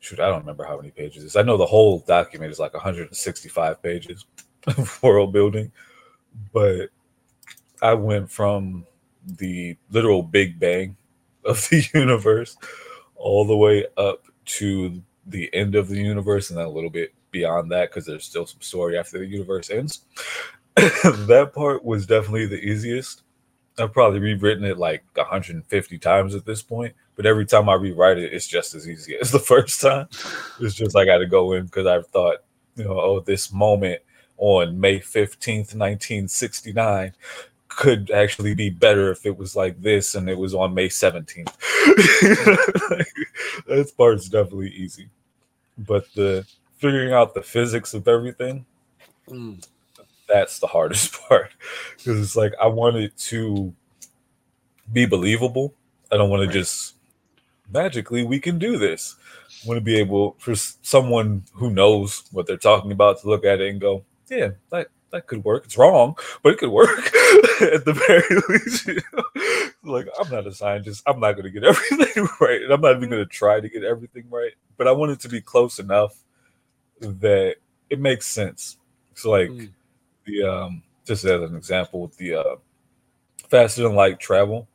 shoot. 0.01 0.21
I 0.21 0.29
don't 0.29 0.41
remember 0.41 0.65
how 0.65 0.77
many 0.77 0.91
pages. 0.91 1.23
It 1.23 1.27
is. 1.27 1.37
I 1.37 1.43
know 1.43 1.57
the 1.57 1.67
whole 1.67 2.01
document 2.01 2.53
is 2.53 2.59
like 2.59 2.75
165 2.75 3.83
pages 3.83 4.25
of 4.67 5.03
world 5.03 5.33
building, 5.33 5.73
but 6.53 6.91
I 7.83 7.95
went 7.95 8.31
from 8.31 8.87
the 9.25 9.77
literal 9.91 10.23
Big 10.23 10.59
Bang 10.59 10.97
of 11.45 11.69
the 11.69 11.87
universe 11.95 12.57
all 13.17 13.45
the 13.45 13.57
way 13.57 13.87
up 13.97 14.25
to 14.45 15.03
the 15.27 15.53
end 15.55 15.75
of 15.75 15.89
the 15.89 15.99
universe 15.99 16.51
and 16.51 16.59
then 16.59 16.67
a 16.67 16.71
little 16.71 16.91
bit 16.91 17.13
beyond 17.31 17.71
that 17.71 17.91
because 17.91 18.07
there's 18.07 18.25
still 18.25 18.47
some 18.47 18.61
story 18.61 18.97
after 18.97 19.19
the 19.19 19.27
universe 19.27 19.71
ends. 19.71 20.05
that 20.77 21.51
part 21.55 21.85
was 21.85 22.07
definitely 22.07 22.47
the 22.47 22.61
easiest. 22.61 23.23
I've 23.79 23.93
probably 23.93 24.21
rewritten 24.21 24.65
it 24.65 24.79
like 24.79 25.05
150 25.15 25.99
times 25.99 26.35
at 26.35 26.45
this 26.45 26.63
point, 26.63 26.95
but 27.15 27.27
every 27.27 27.47
time 27.47 27.69
I 27.69 27.75
rewrite 27.75 28.19
it, 28.19 28.33
it's 28.33 28.47
just 28.47 28.75
as 28.75 28.89
easy 28.89 29.17
as 29.21 29.31
the 29.31 29.39
first 29.39 29.81
time. 29.81 30.09
It's 30.61 30.75
just 30.75 30.97
I 30.97 31.05
got 31.05 31.19
to 31.19 31.27
go 31.27 31.53
in 31.53 31.67
because 31.67 31.87
I've 31.87 32.07
thought, 32.09 32.39
you 32.77 32.85
know, 32.85 32.99
oh, 32.99 33.21
this 33.21 33.53
moment 33.53 34.01
on 34.39 34.81
May 34.81 35.01
15th, 35.01 35.75
1969 35.75 37.13
could 37.79 38.11
actually 38.11 38.57
be 38.57 38.71
better 38.71 39.13
if 39.13 39.25
it 39.25 39.39
was 39.39 39.55
like 39.55 39.81
this 39.81 40.17
and 40.17 40.29
it 40.29 40.37
was 40.37 40.53
on 40.53 40.75
May 40.75 40.89
17th. 40.89 41.47
that 43.69 43.93
part's 43.97 44.29
definitely 44.29 44.71
easy. 44.71 45.09
But 45.79 46.07
the 46.17 46.45
figuring 46.79 47.13
out 47.13 47.35
the 47.35 47.43
physics 47.43 47.95
of 47.95 48.09
everything, 48.09 48.67
Mm, 49.29 49.65
that's 50.27 50.59
the 50.59 50.67
hardest 50.67 51.13
part. 51.29 51.53
Because 51.97 52.21
it's 52.21 52.35
like 52.35 52.53
I 52.61 52.67
want 52.67 52.97
it 52.97 53.17
to 53.29 53.73
be 54.93 55.07
believable. 55.07 55.73
I 56.11 56.17
don't 56.17 56.31
want 56.31 56.41
Right. 56.47 56.53
to 56.53 56.59
just 56.59 56.97
magically 57.73 58.25
we 58.25 58.41
can 58.41 58.59
do 58.59 58.77
this. 58.77 59.15
I 59.65 59.69
want 59.69 59.79
to 59.79 59.85
be 59.85 59.99
able 59.99 60.35
for 60.41 60.57
someone 60.57 61.45
who 61.53 61.71
knows 61.71 62.25
what 62.33 62.49
they're 62.49 62.57
talking 62.57 62.91
about 62.91 63.21
to 63.21 63.29
look 63.29 63.45
at 63.45 63.61
it 63.61 63.71
and 63.71 63.81
go, 63.81 64.03
yeah, 64.29 64.51
that 64.71 64.89
that 65.11 65.27
could 65.27 65.45
work. 65.45 65.65
It's 65.65 65.79
wrong, 65.79 66.17
but 66.43 66.55
it 66.55 66.59
could 66.59 66.71
work 66.71 66.99
at 67.61 67.85
the 67.85 67.95
very 68.07 68.43
least. 68.49 68.87
You 68.87 69.01
know? 69.13 69.93
Like 69.93 70.09
I'm 70.21 70.31
not 70.31 70.47
a 70.47 70.53
scientist. 70.53 71.03
I'm 71.07 71.21
not 71.21 71.33
going 71.33 71.45
to 71.45 71.51
get 71.51 71.65
everything 71.65 72.29
right, 72.41 72.63
and 72.63 72.73
I'm 72.73 72.81
not 72.81 72.97
even 72.97 73.11
going 73.11 73.23
to 73.23 73.27
try 73.31 73.61
to 73.61 73.69
get 73.69 73.85
everything 73.85 74.25
right. 74.31 74.53
But 74.77 74.89
I 74.89 74.93
want 74.93 75.13
it 75.13 75.21
to 75.21 75.29
be 75.29 75.41
close 75.41 75.79
enough 75.79 76.23
that 77.01 77.57
it 77.91 78.01
makes 78.01 78.27
sense. 78.27 78.77
So 79.15 79.31
like 79.31 79.51
Mm. 79.51 79.71
the 80.27 80.43
um, 80.43 80.83
just 81.07 81.25
as 81.25 81.51
an 81.51 81.57
example, 81.57 82.13
the 82.19 82.35
uh, 82.35 82.57
faster 83.49 83.83
than 83.83 83.95
light 83.95 84.21
travel. 84.21 84.69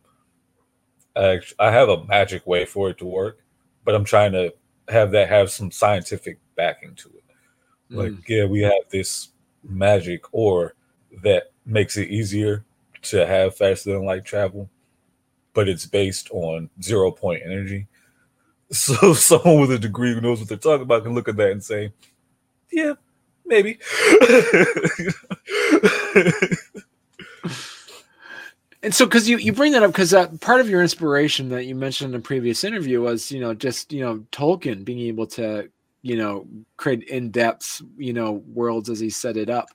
I, 1.16 1.42
I 1.60 1.72
have 1.72 1.90
a 1.90 2.04
magic 2.06 2.46
way 2.48 2.66
for 2.66 2.90
it 2.90 2.98
to 2.98 3.06
work, 3.06 3.40
but 3.86 3.94
I'm 3.94 4.04
trying 4.04 4.32
to 4.32 4.52
have 4.90 5.12
that 5.12 5.30
have 5.30 5.52
some 5.52 5.70
scientific 5.70 6.40
backing 6.56 6.96
to 6.96 7.10
it. 7.10 7.24
Like, 7.90 8.12
mm. 8.13 8.24
yeah, 8.28 8.46
we 8.46 8.62
have 8.62 8.90
this 8.90 9.30
magic 9.63 10.24
or 10.32 10.75
that 11.24 11.51
makes 11.65 11.98
it 11.98 12.10
easier 12.10 12.63
to 13.03 13.25
have 13.25 13.55
faster 13.55 13.93
than 13.93 14.05
light 14.05 14.25
travel, 14.25 14.70
but 15.53 15.70
it's 15.70 15.86
based 15.86 16.29
on 16.32 16.70
zero 16.82 17.12
point 17.12 17.41
energy. 17.46 17.88
So 18.72 19.13
someone 19.13 19.60
with 19.60 19.72
a 19.72 19.77
degree 19.77 20.15
who 20.15 20.22
knows 20.22 20.39
what 20.39 20.50
they're 20.50 20.58
talking 20.58 20.82
about 20.82 21.03
can 21.03 21.13
look 21.13 21.27
at 21.27 21.36
that 21.36 21.51
and 21.51 21.63
say, 21.63 21.93
yeah, 22.72 22.93
maybe. 23.46 23.77
And 28.84 28.93
so, 28.93 29.05
because 29.05 29.29
you, 29.29 29.38
you 29.38 29.53
bring 29.53 29.72
that 29.72 29.84
up, 29.84 29.93
because 29.93 30.13
uh, 30.13 30.27
part 30.41 30.60
of 30.60 30.70
your 30.70 30.82
inspiration 30.82 31.48
that 31.50 31.65
you 31.65 31.74
mentioned 31.74 32.13
in 32.13 32.20
a 32.20 32.22
previous 32.22 32.65
interview 32.65 33.01
was, 33.01 33.32
you 33.32 33.39
know, 33.39 33.53
just, 33.53 33.93
you 33.93 34.03
know, 34.03 34.25
Tolkien 34.34 34.84
being 34.84 35.00
able 35.00 35.25
to, 35.27 35.70
you 36.03 36.17
know, 36.17 36.45
create 36.77 37.03
in 37.03 37.31
depth, 37.31 37.81
you 37.98 38.13
know, 38.13 38.43
worlds 38.53 38.89
as 38.89 39.00
he 39.00 39.10
set 39.10 39.38
it 39.38 39.50
up. 39.50 39.69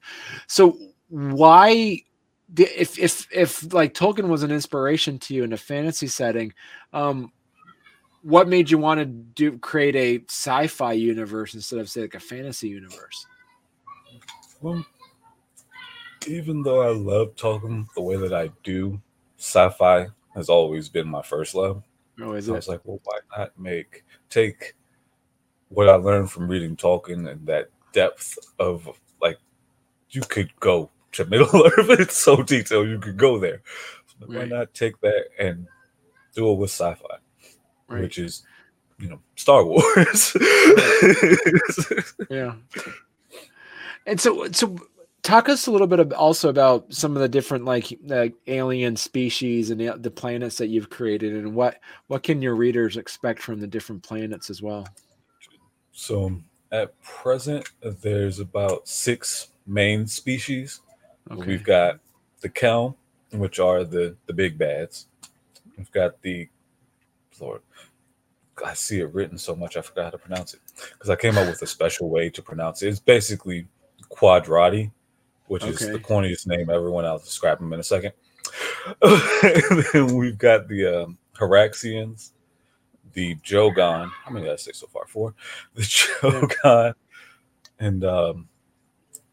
So, 0.47 0.79
why, 1.09 2.03
if, 2.57 2.99
if, 2.99 3.27
if 3.33 3.73
like 3.73 3.95
Tolkien 3.95 4.29
was 4.29 4.43
an 4.43 4.51
inspiration 4.51 5.19
to 5.21 5.35
you 5.35 5.43
in 5.43 5.55
a 5.55 5.57
fantasy 5.57 6.07
setting, 6.07 6.53
um, 6.93 7.33
what 8.23 8.47
made 8.47 8.71
you 8.71 8.79
want 8.79 9.01
to 9.01 9.07
do 9.07 9.59
create 9.59 9.97
a 9.97 10.23
sci-fi 10.29 10.93
universe 10.93 11.55
instead 11.55 11.79
of 11.79 11.89
say 11.89 12.03
like 12.03 12.15
a 12.15 12.21
fantasy 12.21 12.69
universe? 12.69 13.27
Well, 14.61 14.85
even 16.27 16.63
though 16.63 16.83
I 16.83 16.91
love 16.91 17.37
Tolkien 17.37 17.87
the 17.95 18.03
way 18.03 18.17
that 18.17 18.35
I 18.35 18.51
do, 18.65 19.01
sci-fi 19.39 20.09
has 20.35 20.51
always 20.51 20.91
been 20.91 21.09
my 21.09 21.23
first 21.23 21.55
love. 21.55 21.83
Oh, 22.21 22.33
is 22.33 22.47
So 22.47 22.53
I 22.53 22.57
was 22.57 22.69
like, 22.69 22.81
well, 22.85 23.01
why 23.05 23.21
not 23.37 23.59
make 23.59 24.05
take 24.29 24.75
what 25.69 25.89
I 25.89 25.95
learned 25.97 26.31
from 26.31 26.49
reading 26.49 26.77
Tolkien 26.77 27.29
and 27.31 27.47
that 27.47 27.71
depth 27.93 28.39
of 28.59 28.89
like 29.21 29.39
you 30.11 30.23
could 30.23 30.51
go 30.61 30.91
to 31.13 31.25
Middle 31.31 31.67
Earth. 31.67 31.91
It's 32.01 32.17
so 32.17 32.43
detailed, 32.43 32.89
you 32.89 32.99
could 32.99 33.17
go 33.17 33.39
there. 33.39 33.63
So 34.07 34.27
Right. 34.27 34.51
Why 34.51 34.59
not 34.59 34.75
take 34.75 35.01
that 35.01 35.27
and 35.39 35.67
do 36.35 36.51
it 36.51 36.55
with 36.59 36.71
sci-fi, 36.71 37.19
Right. 37.89 38.03
which 38.03 38.19
is 38.19 38.43
you 38.99 39.09
know 39.09 39.21
Star 39.37 39.65
Wars. 39.67 40.37
Yeah. 42.31 42.55
And 44.07 44.21
so, 44.21 44.51
so 44.53 44.77
talk 45.23 45.49
us 45.49 45.67
a 45.67 45.71
little 45.71 45.87
bit 45.87 46.01
ab- 46.01 46.15
also 46.17 46.49
about 46.49 46.93
some 46.93 47.15
of 47.15 47.21
the 47.23 47.29
different 47.29 47.65
like 47.65 47.97
like 48.05 48.35
alien 48.47 48.97
species 48.97 49.71
and 49.71 49.81
the, 49.81 49.95
the 49.99 50.11
planets 50.11 50.57
that 50.59 50.69
you've 50.69 50.91
created, 50.91 51.35
and 51.35 51.55
what 51.55 51.79
what 52.07 52.23
can 52.23 52.41
your 52.43 52.55
readers 52.55 52.97
expect 52.97 53.41
from 53.43 53.61
the 53.61 53.67
different 53.67 54.03
planets 54.03 54.51
as 54.51 54.63
well. 54.63 54.87
So 55.99 56.33
at 56.71 57.01
present, 57.03 57.69
there's 57.83 58.39
about 58.39 58.87
six 58.87 59.49
main 59.67 60.07
species. 60.07 60.81
Okay. 61.29 61.45
We've 61.45 61.65
got 61.65 61.99
the 62.41 62.49
Kelm, 62.49 62.95
which 63.33 63.59
are 63.59 63.83
the 63.83 64.15
the 64.27 64.33
big 64.33 64.57
bads. 64.57 65.09
We've 65.77 65.91
got 65.91 66.23
the 66.23 66.49
Lord. 67.41 67.63
I 68.65 68.75
see 68.75 69.01
it 69.01 69.13
written 69.13 69.39
so 69.39 69.57
much 69.57 69.77
I 69.77 69.83
forgot 69.83 70.05
how 70.05 70.11
to 70.11 70.19
pronounce 70.19 70.55
it 70.55 70.61
because 70.93 71.11
I 71.11 71.17
came 71.17 71.37
up 71.37 71.49
with 71.49 71.63
a 71.63 71.67
special 71.67 72.09
way 72.09 72.31
to 72.31 72.43
pronounce 72.43 72.83
it. 72.83 72.89
It's 72.89 73.01
basically 73.01 73.67
Quadrati, 74.11 74.91
which 75.47 75.65
is 75.65 75.81
the 75.81 75.95
Okay. 75.95 76.03
corniest 76.05 76.47
name 76.47 76.71
everyone. 76.71 77.05
I'll 77.05 77.19
describe 77.19 77.59
them 77.59 77.73
in 77.73 77.81
a 77.81 77.85
second. 77.85 78.13
and 79.03 79.85
then 79.93 80.15
we've 80.15 80.39
got 80.39 80.69
the 80.69 81.03
um, 81.05 81.19
Haraxians, 81.37 82.31
the 83.13 83.37
Jogon. 83.37 84.11
How 84.25 84.31
many 84.31 84.47
did 84.47 84.53
I 84.53 84.57
say 84.57 84.73
so 84.73 84.87
far? 84.87 85.07
Four. 85.07 85.35
The 85.75 85.83
Jogon, 85.83 86.95
and 87.79 88.05
um, 88.05 88.49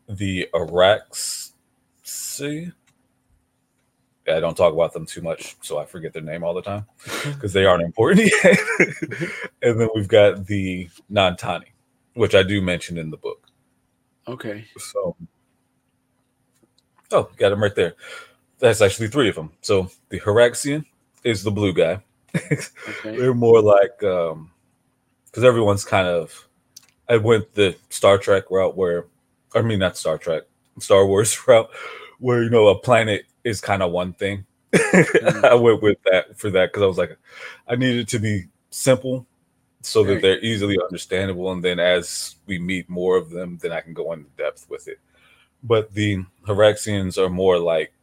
the 0.07 0.49
Araxi. 0.53 1.51
Yeah, 4.27 4.37
I 4.37 4.39
don't 4.39 4.57
talk 4.57 4.73
about 4.73 4.93
them 4.93 5.05
too 5.05 5.21
much, 5.21 5.55
so 5.61 5.77
I 5.77 5.85
forget 5.85 6.13
their 6.13 6.21
name 6.21 6.43
all 6.43 6.53
the 6.53 6.61
time 6.61 6.85
because 7.23 7.53
they 7.53 7.65
aren't 7.65 7.83
important 7.83 8.31
yet. 8.43 8.59
and 9.61 9.79
then 9.79 9.89
we've 9.93 10.07
got 10.07 10.47
the 10.47 10.89
Nantani, 11.11 11.67
which 12.15 12.33
I 12.33 12.41
do 12.41 12.61
mention 12.61 12.97
in 12.97 13.11
the 13.11 13.17
book. 13.17 13.47
Okay. 14.27 14.65
So, 14.77 15.15
oh, 17.11 17.29
got 17.37 17.51
him 17.51 17.61
right 17.61 17.75
there. 17.75 17.93
that's 18.57 18.81
actually 18.81 19.09
three 19.09 19.29
of 19.29 19.35
them. 19.35 19.51
So 19.61 19.91
the 20.09 20.19
Haraxian 20.19 20.85
is 21.23 21.43
the 21.43 21.51
blue 21.51 21.73
guy. 21.73 22.01
Okay. 22.35 23.17
They're 23.17 23.33
more 23.33 23.61
like 23.61 24.03
um 24.03 24.51
because 25.25 25.43
everyone's 25.43 25.85
kind 25.85 26.07
of 26.07 26.47
I 27.09 27.17
went 27.17 27.53
the 27.53 27.75
Star 27.89 28.17
Trek 28.17 28.45
route 28.49 28.75
where 28.75 29.05
I 29.53 29.61
mean 29.61 29.79
not 29.79 29.97
Star 29.97 30.17
Trek, 30.17 30.43
Star 30.79 31.05
Wars 31.05 31.37
route 31.47 31.69
where 32.19 32.43
you 32.43 32.49
know 32.49 32.67
a 32.67 32.79
planet 32.79 33.25
is 33.43 33.61
kind 33.61 33.83
of 33.83 33.91
one 33.91 34.13
thing. 34.13 34.45
I 34.73 35.55
went 35.59 35.81
with 35.81 35.97
that 36.11 36.37
for 36.37 36.49
that 36.51 36.71
because 36.71 36.83
I 36.83 36.87
was 36.87 36.97
like, 36.97 37.17
I 37.67 37.75
needed 37.75 37.99
it 37.99 38.07
to 38.09 38.19
be 38.19 38.45
simple 38.71 39.25
so 39.81 40.03
that 40.03 40.21
they're 40.21 40.39
easily 40.39 40.77
understandable, 40.81 41.51
and 41.51 41.63
then 41.63 41.79
as 41.79 42.35
we 42.47 42.57
meet 42.57 42.89
more 42.89 43.17
of 43.17 43.29
them, 43.29 43.59
then 43.61 43.71
I 43.71 43.81
can 43.81 43.93
go 43.93 44.11
into 44.13 44.29
depth 44.35 44.65
with 44.69 44.87
it. 44.87 44.99
But 45.63 45.93
the 45.93 46.25
Haraxians 46.47 47.17
are 47.17 47.29
more 47.29 47.59
like 47.59 47.93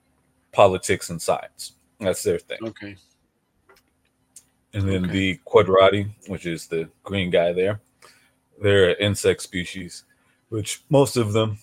politics 0.53 1.11
and 1.11 1.21
science. 1.21 1.73
That's 1.99 2.23
their 2.23 2.39
thing. 2.39 2.59
Okay. 2.63 2.97
And 4.75 4.89
then 4.89 5.05
Okay. 5.05 5.13
the 5.13 5.41
Quadrati, 5.47 6.11
which 6.29 6.47
is 6.47 6.67
the 6.67 6.89
green 7.03 7.31
guy 7.31 7.53
there, 7.53 7.81
they're 8.61 8.91
an 8.91 8.97
insect 9.01 9.43
species, 9.43 10.05
which 10.49 10.83
most 10.89 11.17
of 11.17 11.33
them 11.33 11.59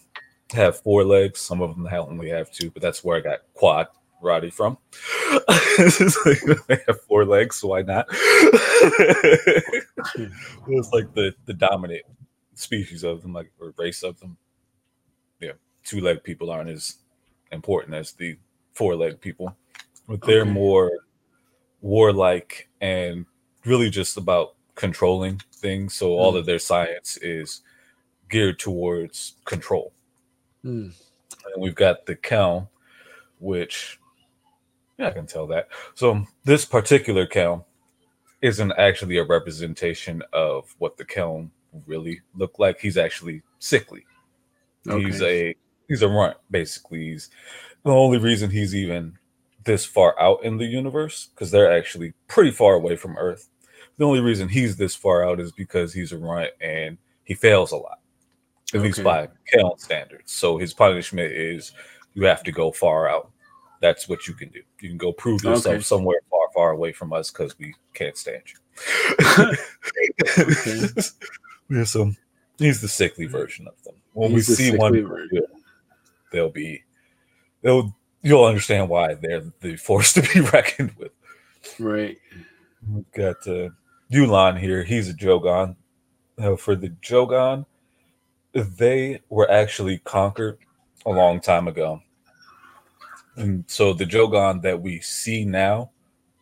have 0.51 0.79
four 0.81 1.03
legs. 1.03 1.39
Some 1.39 1.61
of 1.61 1.75
them 1.75 1.87
only 1.91 2.29
have 2.29 2.51
two, 2.51 2.69
but 2.71 2.81
that's 2.81 3.03
where 3.03 3.17
I 3.17 3.21
got 3.21 3.39
Quadrati 3.55 4.51
from. 4.53 4.77
They 6.67 6.77
have 6.87 7.01
four 7.07 7.23
legs, 7.25 7.55
so 7.57 7.69
why 7.69 7.83
not? 7.83 8.05
it's 10.67 10.91
like 10.91 11.13
the, 11.13 11.33
the 11.45 11.53
dominant 11.53 12.03
species 12.55 13.03
of 13.03 13.21
them, 13.21 13.31
like 13.33 13.51
or 13.59 13.73
race 13.77 14.03
of 14.03 14.19
them. 14.19 14.37
Yeah, 15.39 15.53
two 15.83 16.01
leg 16.01 16.21
people 16.23 16.49
aren't 16.51 16.69
as 16.69 16.97
important 17.51 17.93
as 17.95 18.11
the 18.11 18.37
four 18.73 18.95
leg 18.95 19.21
people, 19.21 19.55
but 20.07 20.21
they're 20.21 20.41
Okay. 20.41 20.49
more 20.51 20.91
warlike 21.81 22.69
and 22.81 23.25
really 23.65 23.89
just 23.89 24.17
about 24.17 24.55
controlling 24.75 25.41
things. 25.53 25.93
So 25.93 26.11
all 26.13 26.33
Mm. 26.33 26.39
of 26.39 26.45
their 26.45 26.59
science 26.59 27.17
is 27.17 27.61
geared 28.29 28.59
towards 28.59 29.35
control. 29.45 29.91
Hmm. 30.61 30.89
And 31.53 31.61
we've 31.61 31.75
got 31.75 32.05
the 32.05 32.15
Kelm, 32.15 32.67
which 33.39 33.99
yeah, 34.97 35.07
I 35.07 35.11
can 35.11 35.25
tell 35.27 35.47
that. 35.47 35.69
So 35.95 36.25
this 36.43 36.65
particular 36.65 37.25
Kelm 37.25 37.63
isn't 38.41 38.71
actually 38.73 39.17
a 39.17 39.23
representation 39.23 40.21
of 40.33 40.73
what 40.77 40.97
the 40.97 41.05
Kelm 41.05 41.49
really 41.85 42.21
look 42.35 42.59
like. 42.59 42.79
He's 42.79 42.97
actually 42.97 43.41
sickly. 43.59 44.05
Okay. 44.87 45.03
He's 45.05 45.21
a 45.21 45.55
he's 45.87 46.01
a 46.01 46.09
runt, 46.09 46.37
basically. 46.51 47.11
He's 47.11 47.29
the 47.83 47.91
only 47.91 48.17
reason 48.17 48.49
he's 48.49 48.75
even 48.75 49.17
this 49.65 49.85
far 49.85 50.19
out 50.19 50.43
in 50.43 50.57
the 50.57 50.65
universe, 50.65 51.27
because 51.33 51.51
they're 51.51 51.71
actually 51.71 52.13
pretty 52.27 52.51
far 52.51 52.75
away 52.75 52.95
from 52.95 53.17
Earth. 53.17 53.49
The 53.97 54.05
only 54.05 54.21
reason 54.21 54.47
he's 54.47 54.77
this 54.77 54.95
far 54.95 55.27
out 55.27 55.39
is 55.39 55.51
because 55.51 55.93
he's 55.93 56.11
a 56.13 56.17
runt 56.17 56.51
and 56.61 56.97
he 57.25 57.33
fails 57.33 57.71
a 57.71 57.77
lot. 57.77 57.99
At 58.73 58.81
least 58.81 59.03
by 59.03 59.27
Kelm 59.53 59.79
standards. 59.79 60.31
So 60.31 60.57
his 60.57 60.73
punishment 60.73 61.31
is 61.33 61.71
you 62.13 62.23
have 62.25 62.43
to 62.43 62.51
go 62.51 62.71
far 62.71 63.09
out. 63.09 63.31
That's 63.81 64.07
what 64.07 64.27
you 64.27 64.33
can 64.33 64.49
do. 64.49 64.59
You 64.79 64.89
can 64.89 64.97
go 64.97 65.11
prove 65.11 65.43
yourself 65.43 65.75
Okay. 65.75 65.83
somewhere 65.83 66.19
far, 66.29 66.47
far 66.53 66.71
away 66.71 66.91
from 66.91 67.11
us 67.11 67.31
because 67.31 67.57
we 67.57 67.73
can't 67.93 68.15
stand 68.17 68.43
you. 68.47 69.25
Okay. 69.37 70.87
yeah, 71.69 71.83
so 71.83 72.11
he's 72.57 72.81
the 72.81 72.87
sickly 72.87 73.25
version 73.25 73.67
of 73.67 73.81
them. 73.83 73.95
When 74.13 74.31
He's 74.31 74.47
we 74.49 74.55
see 74.55 74.75
one, 74.77 74.93
version. 75.07 75.43
they'll 76.31 76.49
be, 76.49 76.83
they'll 77.61 77.95
you'll 78.21 78.45
understand 78.45 78.89
why 78.89 79.13
they're 79.15 79.43
the 79.61 79.75
force 79.75 80.13
to 80.13 80.21
be 80.21 80.39
reckoned 80.53 80.93
with. 80.97 81.11
Right. 81.79 82.17
We've 82.89 83.11
got 83.11 83.35
uh, 83.47 83.69
Yulan 84.11 84.57
here. 84.59 84.83
He's 84.83 85.09
a 85.09 85.13
Jogon. 85.13 85.75
Uh, 86.37 86.55
for 86.55 86.75
the 86.75 86.89
Jogon, 87.01 87.65
they 88.53 89.21
were 89.29 89.49
actually 89.51 89.97
conquered 89.99 90.57
a 91.05 91.09
long 91.11 91.41
time 91.41 91.67
ago. 91.67 92.01
And 93.35 93.63
so 93.67 93.93
the 93.93 94.05
Jogon 94.05 94.61
that 94.63 94.81
we 94.81 94.99
see 95.01 95.45
now 95.45 95.91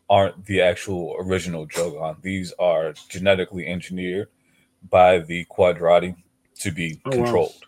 aren't 0.10 0.46
the 0.46 0.62
actual 0.62 1.16
original 1.20 1.68
Jogon. 1.68 2.22
These 2.22 2.54
are 2.60 2.94
genetically 3.10 3.68
engineered 3.68 4.30
by 4.90 5.20
the 5.20 5.46
Quadrati 5.46 6.16
to 6.60 6.72
be 6.72 7.02
Oh, 7.06 7.12
controlled. 7.12 7.66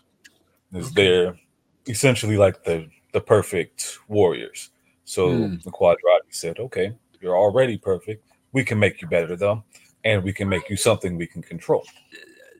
Is 0.72 0.86
Okay. 0.86 0.94
They're 0.94 1.38
essentially 1.86 2.36
like 2.36 2.64
the 2.64 2.88
the 3.12 3.20
perfect 3.20 3.98
warriors. 4.08 4.70
So 5.04 5.46
Hmm. 5.46 5.56
the 5.64 5.70
Quadrati 5.70 6.30
said, 6.30 6.58
"Okay, 6.58 6.92
you're 7.20 7.36
already 7.36 7.76
perfect. 7.76 8.24
We 8.52 8.64
can 8.64 8.78
make 8.78 9.02
you 9.02 9.08
better 9.08 9.36
though, 9.36 9.64
and 10.04 10.22
we 10.22 10.32
can 10.32 10.48
make 10.48 10.68
you 10.70 10.76
something 10.76 11.16
we 11.16 11.26
can 11.26 11.42
control." 11.42 11.84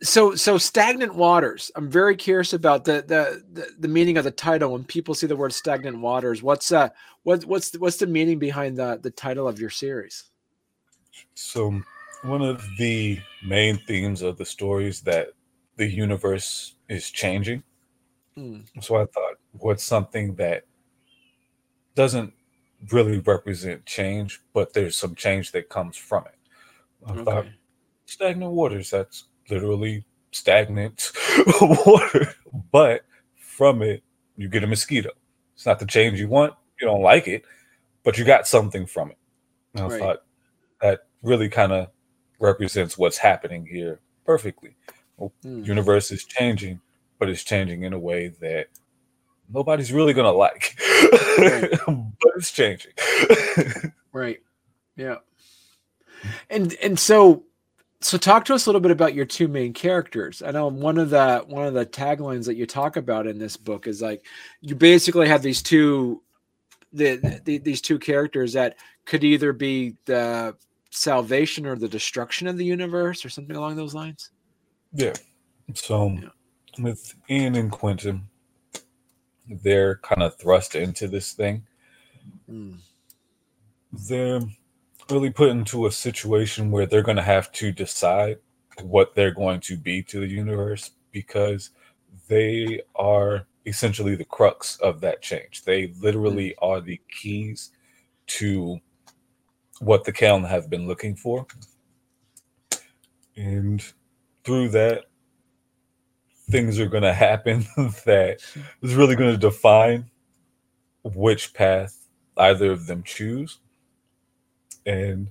So 0.02 0.34
so 0.34 0.56
stagnant 0.58 1.14
waters. 1.14 1.70
I'm 1.76 1.90
very 1.90 2.16
curious 2.16 2.52
about 2.52 2.84
the 2.84 3.04
the 3.06 3.44
the, 3.52 3.66
the 3.78 3.88
meaning 3.88 4.16
of 4.16 4.24
the 4.24 4.30
title. 4.30 4.72
When 4.72 4.84
people 4.84 5.14
see 5.14 5.26
the 5.26 5.36
word 5.36 5.52
stagnant 5.52 6.00
waters, 6.00 6.42
what's 6.42 6.72
uh 6.72 6.88
what 7.22 7.44
what's 7.44 7.70
the, 7.70 7.78
what's 7.78 7.98
the 7.98 8.06
meaning 8.06 8.38
behind 8.38 8.76
the 8.76 8.98
the 9.02 9.10
title 9.10 9.46
of 9.46 9.60
your 9.60 9.70
series? 9.70 10.24
So 11.34 11.82
one 12.22 12.42
of 12.42 12.64
the 12.78 13.20
main 13.44 13.78
themes 13.86 14.22
of 14.22 14.36
the 14.36 14.44
story 14.44 14.88
is 14.88 15.00
that 15.02 15.28
the 15.76 15.86
universe 15.86 16.76
is 16.88 17.10
changing. 17.10 17.62
Hmm. 18.36 18.60
So 18.80 18.96
I 18.96 19.06
thought, 19.06 19.34
what's 19.52 19.84
something 19.84 20.34
that 20.36 20.64
doesn't 21.94 22.32
really 22.92 23.18
represent 23.18 23.84
change, 23.86 24.40
but 24.54 24.72
there's 24.72 24.96
some 24.96 25.14
change 25.14 25.52
that 25.52 25.68
comes 25.68 25.96
from 25.96 26.24
it. 26.26 26.34
I 27.06 27.22
thought 27.24 27.46
stagnant 28.06 28.52
waters, 28.52 28.90
that's 28.90 29.24
literally 29.50 30.04
stagnant 30.32 31.12
water. 31.60 32.34
But 32.72 33.04
from 33.36 33.82
it, 33.82 34.02
you 34.36 34.48
get 34.48 34.64
a 34.64 34.66
mosquito. 34.66 35.10
It's 35.54 35.66
not 35.66 35.78
the 35.78 35.86
change 35.86 36.18
you 36.20 36.28
want. 36.28 36.54
You 36.80 36.86
don't 36.86 37.02
like 37.02 37.28
it, 37.28 37.44
but 38.04 38.16
you 38.16 38.24
got 38.24 38.46
something 38.46 38.86
from 38.86 39.10
it. 39.10 39.18
And 39.74 39.84
I 39.84 39.88
Right. 39.88 39.98
thought 40.00 40.22
that 40.80 41.00
really 41.22 41.48
kind 41.48 41.72
of 41.72 41.88
represents 42.38 42.96
what's 42.96 43.18
happening 43.18 43.66
here 43.66 44.00
perfectly. 44.24 44.76
Hmm. 45.42 45.62
Universe 45.64 46.10
is 46.10 46.24
changing, 46.24 46.80
but 47.20 47.28
it's 47.28 47.44
changing 47.44 47.84
in 47.84 47.92
a 47.92 47.98
way 47.98 48.28
that 48.40 48.66
nobody's 49.48 49.92
really 49.92 50.12
gonna 50.12 50.32
like. 50.32 50.76
Right. 51.38 51.70
but 51.86 52.32
it's 52.36 52.50
changing. 52.50 52.92
Right. 54.12 54.42
Yeah. 54.96 55.18
And 56.50 56.74
and 56.82 56.98
so 56.98 57.44
so 58.00 58.18
talk 58.18 58.44
to 58.46 58.54
us 58.54 58.66
a 58.66 58.68
little 58.68 58.80
bit 58.80 58.90
about 58.90 59.14
your 59.14 59.24
two 59.24 59.46
main 59.46 59.72
characters. 59.72 60.42
I 60.42 60.50
know 60.50 60.66
one 60.68 60.98
of 60.98 61.10
the 61.10 61.44
one 61.46 61.66
of 61.66 61.74
the 61.74 61.86
taglines 61.86 62.46
that 62.46 62.56
you 62.56 62.66
talk 62.66 62.96
about 62.96 63.26
in 63.26 63.38
this 63.38 63.56
book 63.56 63.86
is 63.86 64.02
like 64.02 64.26
you 64.62 64.74
basically 64.74 65.28
have 65.28 65.42
these 65.42 65.62
two 65.62 66.22
the, 66.92 67.40
the 67.44 67.58
these 67.58 67.80
two 67.80 67.98
characters 67.98 68.52
that 68.54 68.76
could 69.04 69.22
either 69.22 69.52
be 69.52 69.96
the 70.06 70.56
salvation 70.90 71.66
or 71.66 71.76
the 71.76 71.88
destruction 71.88 72.48
of 72.48 72.56
the 72.58 72.64
universe 72.64 73.24
or 73.24 73.28
something 73.28 73.54
along 73.54 73.76
those 73.76 73.94
lines. 73.94 74.30
Yeah. 74.92 75.14
So 75.74 76.08
Yeah. 76.08 76.30
With 76.78 77.14
Ian 77.28 77.56
and 77.56 77.70
Quentin, 77.70 78.28
they're 79.48 79.96
kind 79.96 80.22
of 80.22 80.36
thrust 80.36 80.74
into 80.74 81.08
this 81.08 81.32
thing. 81.32 81.66
Hmm. 82.46 82.74
They're 84.08 84.40
really 85.10 85.30
put 85.30 85.50
into 85.50 85.86
a 85.86 85.92
situation 85.92 86.70
where 86.70 86.86
they're 86.86 87.02
going 87.02 87.16
to 87.16 87.22
have 87.22 87.50
to 87.52 87.72
decide 87.72 88.38
what 88.82 89.14
they're 89.14 89.34
going 89.34 89.60
to 89.60 89.76
be 89.76 90.02
to 90.04 90.20
the 90.20 90.28
universe 90.28 90.92
because 91.10 91.70
they 92.28 92.80
are 92.94 93.46
essentially 93.66 94.14
the 94.14 94.24
crux 94.24 94.76
of 94.76 95.00
that 95.00 95.22
change. 95.22 95.62
They 95.64 95.92
literally 96.00 96.54
are 96.62 96.80
the 96.80 97.00
keys 97.08 97.70
to 98.28 98.78
what 99.80 100.04
the 100.04 100.12
Kelm 100.12 100.46
have 100.48 100.70
been 100.70 100.86
looking 100.86 101.16
for. 101.16 101.46
And 103.36 103.82
through 104.44 104.68
that, 104.70 105.06
things 106.50 106.78
are 106.80 106.86
going 106.88 107.02
to 107.02 107.12
happen 107.12 107.60
that 108.04 108.38
is 108.82 108.94
really 108.94 109.16
going 109.16 109.32
to 109.32 109.38
define 109.38 110.10
which 111.04 111.54
path 111.54 111.96
either 112.36 112.72
of 112.72 112.86
them 112.86 113.02
choose. 113.02 113.58
And 114.86 115.28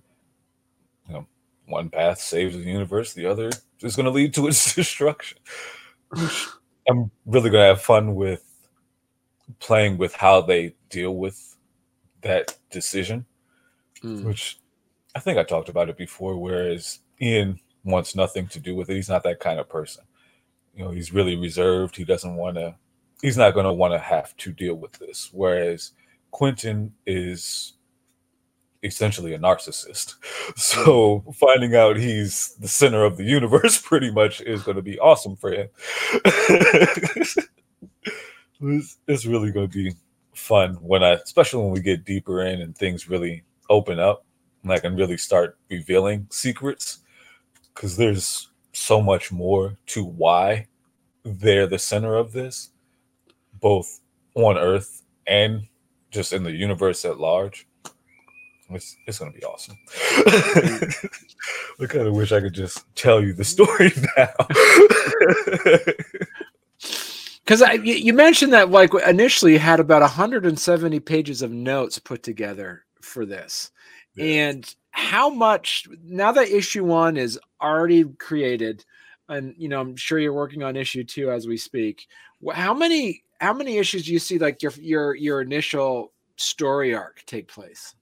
you 1.08 1.13
know, 1.13 1.27
one 1.67 1.89
path 1.89 2.19
saves 2.19 2.55
the 2.55 2.63
universe, 2.63 3.13
the 3.13 3.25
other 3.25 3.49
is 3.82 3.95
going 3.95 4.05
to 4.05 4.12
lead 4.12 4.34
to 4.36 4.47
its 4.47 4.73
destruction. 4.75 5.38
I'm 6.89 7.12
really 7.25 7.49
going 7.49 7.63
to 7.63 7.67
have 7.67 7.82
fun 7.82 8.15
with 8.15 8.43
playing 9.60 9.97
with 9.97 10.13
how 10.15 10.41
they 10.41 10.75
deal 10.89 11.15
with 11.15 11.55
that 12.21 12.58
decision, 12.71 13.25
Hmm. 14.01 14.23
which 14.23 14.60
I 15.15 15.19
think 15.19 15.38
I 15.38 15.43
talked 15.43 15.69
about 15.69 15.89
it 15.89 15.97
before. 15.97 16.38
Whereas 16.38 16.99
Ian 17.21 17.60
wants 17.84 18.15
nothing 18.15 18.47
to 18.47 18.60
do 18.60 18.75
with 18.75 18.89
it. 18.89 18.95
He's 18.95 19.10
not 19.10 19.23
that 19.23 19.39
kind 19.39 19.60
of 19.60 19.67
person. 19.69 20.03
You 20.75 20.86
know, 20.86 20.91
he's 20.91 21.13
really 21.13 21.36
reserved. 21.36 21.95
He 21.95 22.05
doesn't 22.05 22.36
want 22.36 22.58
to. 22.58 22.75
He's 23.21 23.38
not 23.38 23.53
going 23.53 23.65
to 23.65 23.73
want 23.73 23.93
to 23.93 23.99
have 23.99 24.36
to 24.38 24.51
deal 24.51 24.75
with 24.75 24.93
this. 24.93 25.29
Whereas 25.34 25.91
Quentin 26.32 26.93
is 27.05 27.73
essentially 28.84 29.34
a 29.34 29.39
narcissist. 29.39 30.15
So 30.55 31.23
mm. 31.25 31.36
finding 31.36 31.75
out 31.75 31.95
he's 31.95 32.55
the 32.60 32.67
center 32.67 33.03
of 33.03 33.17
the 33.17 33.23
universe 33.23 33.79
pretty 33.84 34.12
much 34.12 34.41
is 34.41 34.63
going 34.63 34.77
to 34.77 34.82
be 34.82 34.99
awesome 34.99 35.36
for 35.36 35.51
him. 35.51 35.69
it's, 38.62 38.97
it's 39.08 39.25
really 39.25 39.51
going 39.51 39.69
to 39.69 39.73
be 39.73 39.93
fun 40.34 40.75
when 40.75 41.03
I, 41.03 41.12
especially 41.12 41.63
when 41.63 41.73
we 41.73 41.82
get 41.82 42.05
deeper 42.05 42.41
in 42.41 42.62
and 42.62 42.75
things 42.75 43.10
really 43.10 43.43
open 43.69 43.99
up 43.99 44.25
and 44.63 44.71
I 44.71 44.79
can 44.79 44.95
really 44.95 45.17
start 45.17 45.58
revealing 45.69 46.27
secrets 46.32 46.99
because 47.73 47.95
there's 47.95 48.48
so 48.79 49.01
much 49.01 49.31
more 49.31 49.77
to 49.87 50.03
why 50.03 50.67
they're 51.23 51.67
the 51.67 51.79
center 51.79 52.15
of 52.15 52.31
this, 52.31 52.69
both 53.59 53.99
on 54.35 54.57
Earth 54.57 55.03
and 55.27 55.63
just 56.11 56.33
in 56.33 56.43
the 56.43 56.51
universe 56.51 57.05
at 57.05 57.19
large. 57.19 57.67
It's, 58.71 58.95
it's 59.07 59.19
gonna 59.19 59.31
be 59.31 59.43
awesome. 59.43 59.77
I 61.81 61.85
kind 61.87 62.07
of 62.07 62.13
wish 62.13 62.31
I 62.31 62.39
could 62.39 62.53
just 62.53 62.85
tell 62.95 63.21
you 63.21 63.33
the 63.33 63.43
story 63.43 63.91
now. 64.17 64.29
Because 67.43 67.63
you 67.83 68.13
mentioned 68.13 68.53
that 68.53 68.69
like 68.69 68.91
initially 69.07 69.53
you 69.53 69.59
had 69.59 69.79
about 69.79 70.03
170 70.03 70.99
pages 70.99 71.41
of 71.41 71.51
notes 71.51 71.97
put 71.97 72.21
together 72.21 72.85
for 73.01 73.25
this, 73.25 73.71
yeah. 74.13 74.49
and 74.49 74.75
how 74.99 75.29
much 75.29 75.88
now 76.03 76.31
that 76.33 76.49
issue 76.49 76.83
one 76.83 77.15
is 77.15 77.39
already 77.62 78.03
created, 78.03 78.83
and 79.29 79.55
you 79.57 79.69
know 79.69 79.79
I'm 79.79 79.95
sure 79.95 80.19
you're 80.19 80.33
working 80.33 80.62
on 80.62 80.75
issue 80.75 81.03
two 81.03 81.31
as 81.31 81.47
we 81.47 81.55
speak. 81.57 82.07
How 82.53 82.73
many 82.73 83.23
how 83.39 83.53
many 83.53 83.77
issues 83.77 84.05
do 84.05 84.13
you 84.13 84.19
see 84.19 84.38
like 84.38 84.62
your 84.62 84.73
your 84.79 85.15
your 85.15 85.41
initial 85.41 86.12
story 86.35 86.93
arc 86.93 87.23
take 87.25 87.47
place? 87.47 87.95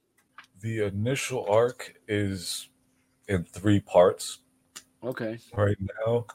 The 0.59 0.85
initial 0.85 1.45
arc 1.47 1.93
is 2.07 2.67
in 3.27 3.43
three 3.43 3.79
parts. 3.79 4.39
Okay. 5.03 5.37
Right 5.55 5.77
now, 6.05 6.25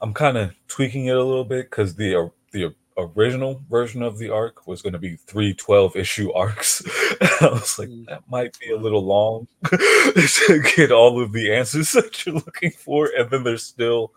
I'm 0.00 0.12
kind 0.12 0.36
of 0.36 0.52
tweaking 0.66 1.06
it 1.06 1.16
a 1.16 1.24
little 1.24 1.44
bit 1.44 1.70
because 1.70 1.94
the 1.94 2.30
the 2.50 2.74
original 3.00 3.62
version 3.70 4.02
of 4.02 4.18
the 4.18 4.30
arc 4.30 4.66
was 4.66 4.82
going 4.82 4.92
to 4.92 4.98
be 4.98 5.16
three 5.16 5.54
12 5.54 5.96
issue 5.96 6.32
arcs. 6.34 6.82
I 7.20 7.48
was 7.50 7.78
like, 7.78 7.88
mm. 7.88 8.06
that 8.06 8.22
might 8.28 8.58
be 8.58 8.70
a 8.70 8.76
little 8.76 9.04
long 9.04 9.48
to 9.64 10.62
get 10.76 10.92
all 10.92 11.22
of 11.22 11.32
the 11.32 11.52
answers 11.54 11.92
that 11.92 12.24
you're 12.24 12.36
looking 12.36 12.70
for. 12.70 13.10
And 13.16 13.30
then 13.30 13.44
there's 13.44 13.64
still 13.64 14.12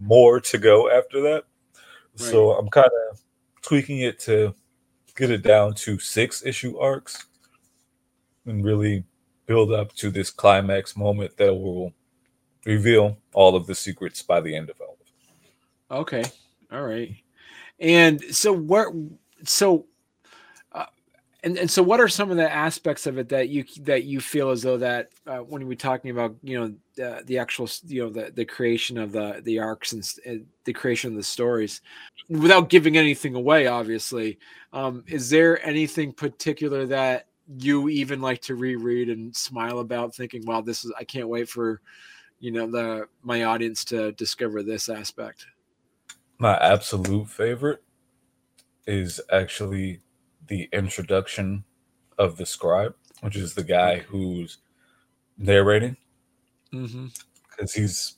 more 0.00 0.40
to 0.40 0.58
go 0.58 0.90
after 0.90 1.20
that. 1.22 1.44
Right. 2.18 2.30
So 2.30 2.52
I'm 2.52 2.68
kind 2.68 2.90
of 3.10 3.20
tweaking 3.62 4.00
it 4.00 4.18
to 4.20 4.54
get 5.16 5.30
it 5.30 5.42
down 5.42 5.74
to 5.74 5.98
six 5.98 6.44
issue 6.44 6.78
arcs 6.78 7.26
and 8.46 8.64
really 8.64 9.04
build 9.46 9.72
up 9.72 9.92
to 9.94 10.10
this 10.10 10.30
climax 10.30 10.96
moment 10.96 11.36
that 11.36 11.54
will 11.54 11.92
reveal 12.64 13.18
all 13.32 13.56
of 13.56 13.66
the 13.66 13.74
secrets 13.74 14.22
by 14.22 14.40
the 14.40 14.54
end 14.54 14.70
of 14.70 14.80
all 14.80 14.96
of 15.00 15.00
it. 15.00 15.94
Okay. 15.94 16.24
All 16.72 16.82
right. 16.82 17.14
And 17.78 18.22
so 18.22 18.52
where 18.52 18.92
so 19.44 19.86
uh, 20.72 20.86
and, 21.42 21.58
and 21.58 21.70
so 21.70 21.82
what 21.82 22.00
are 22.00 22.08
some 22.08 22.30
of 22.30 22.36
the 22.36 22.50
aspects 22.50 23.06
of 23.06 23.18
it 23.18 23.28
that 23.28 23.48
you 23.48 23.64
that 23.80 24.04
you 24.04 24.20
feel 24.20 24.50
as 24.50 24.62
though 24.62 24.78
that 24.78 25.10
uh, 25.26 25.38
when 25.38 25.66
we're 25.66 25.74
talking 25.74 26.10
about 26.10 26.34
you 26.42 26.58
know 26.58 26.74
the, 26.96 27.22
the 27.26 27.38
actual 27.38 27.68
you 27.86 28.02
know 28.02 28.10
the, 28.10 28.32
the 28.32 28.44
creation 28.44 28.96
of 28.96 29.12
the 29.12 29.40
the 29.44 29.58
arcs 29.58 29.92
and, 29.92 30.08
and 30.24 30.46
the 30.64 30.72
creation 30.72 31.10
of 31.10 31.16
the 31.16 31.22
stories 31.22 31.82
without 32.28 32.70
giving 32.70 32.96
anything 32.96 33.34
away 33.34 33.66
obviously 33.66 34.38
um, 34.72 35.04
is 35.06 35.28
there 35.28 35.64
anything 35.66 36.12
particular 36.12 36.86
that 36.86 37.26
you 37.58 37.90
even 37.90 38.22
like 38.22 38.40
to 38.40 38.54
reread 38.54 39.10
and 39.10 39.36
smile 39.36 39.80
about 39.80 40.14
thinking 40.14 40.44
wow 40.46 40.62
this 40.62 40.84
is 40.84 40.92
i 40.98 41.04
can't 41.04 41.28
wait 41.28 41.48
for 41.48 41.80
you 42.40 42.50
know 42.50 42.66
the 42.70 43.06
my 43.22 43.44
audience 43.44 43.84
to 43.84 44.12
discover 44.12 44.62
this 44.62 44.88
aspect 44.88 45.46
my 46.38 46.56
absolute 46.56 47.28
favorite 47.28 47.82
is 48.86 49.20
actually 49.30 50.00
the 50.46 50.68
introduction 50.72 51.64
of 52.18 52.36
the 52.36 52.46
scribe, 52.46 52.94
which 53.20 53.36
is 53.36 53.54
the 53.54 53.64
guy 53.64 53.98
who's 53.98 54.58
narrating. 55.38 55.96
Because 56.70 56.90
mm-hmm. 56.90 57.80
he's 57.80 58.16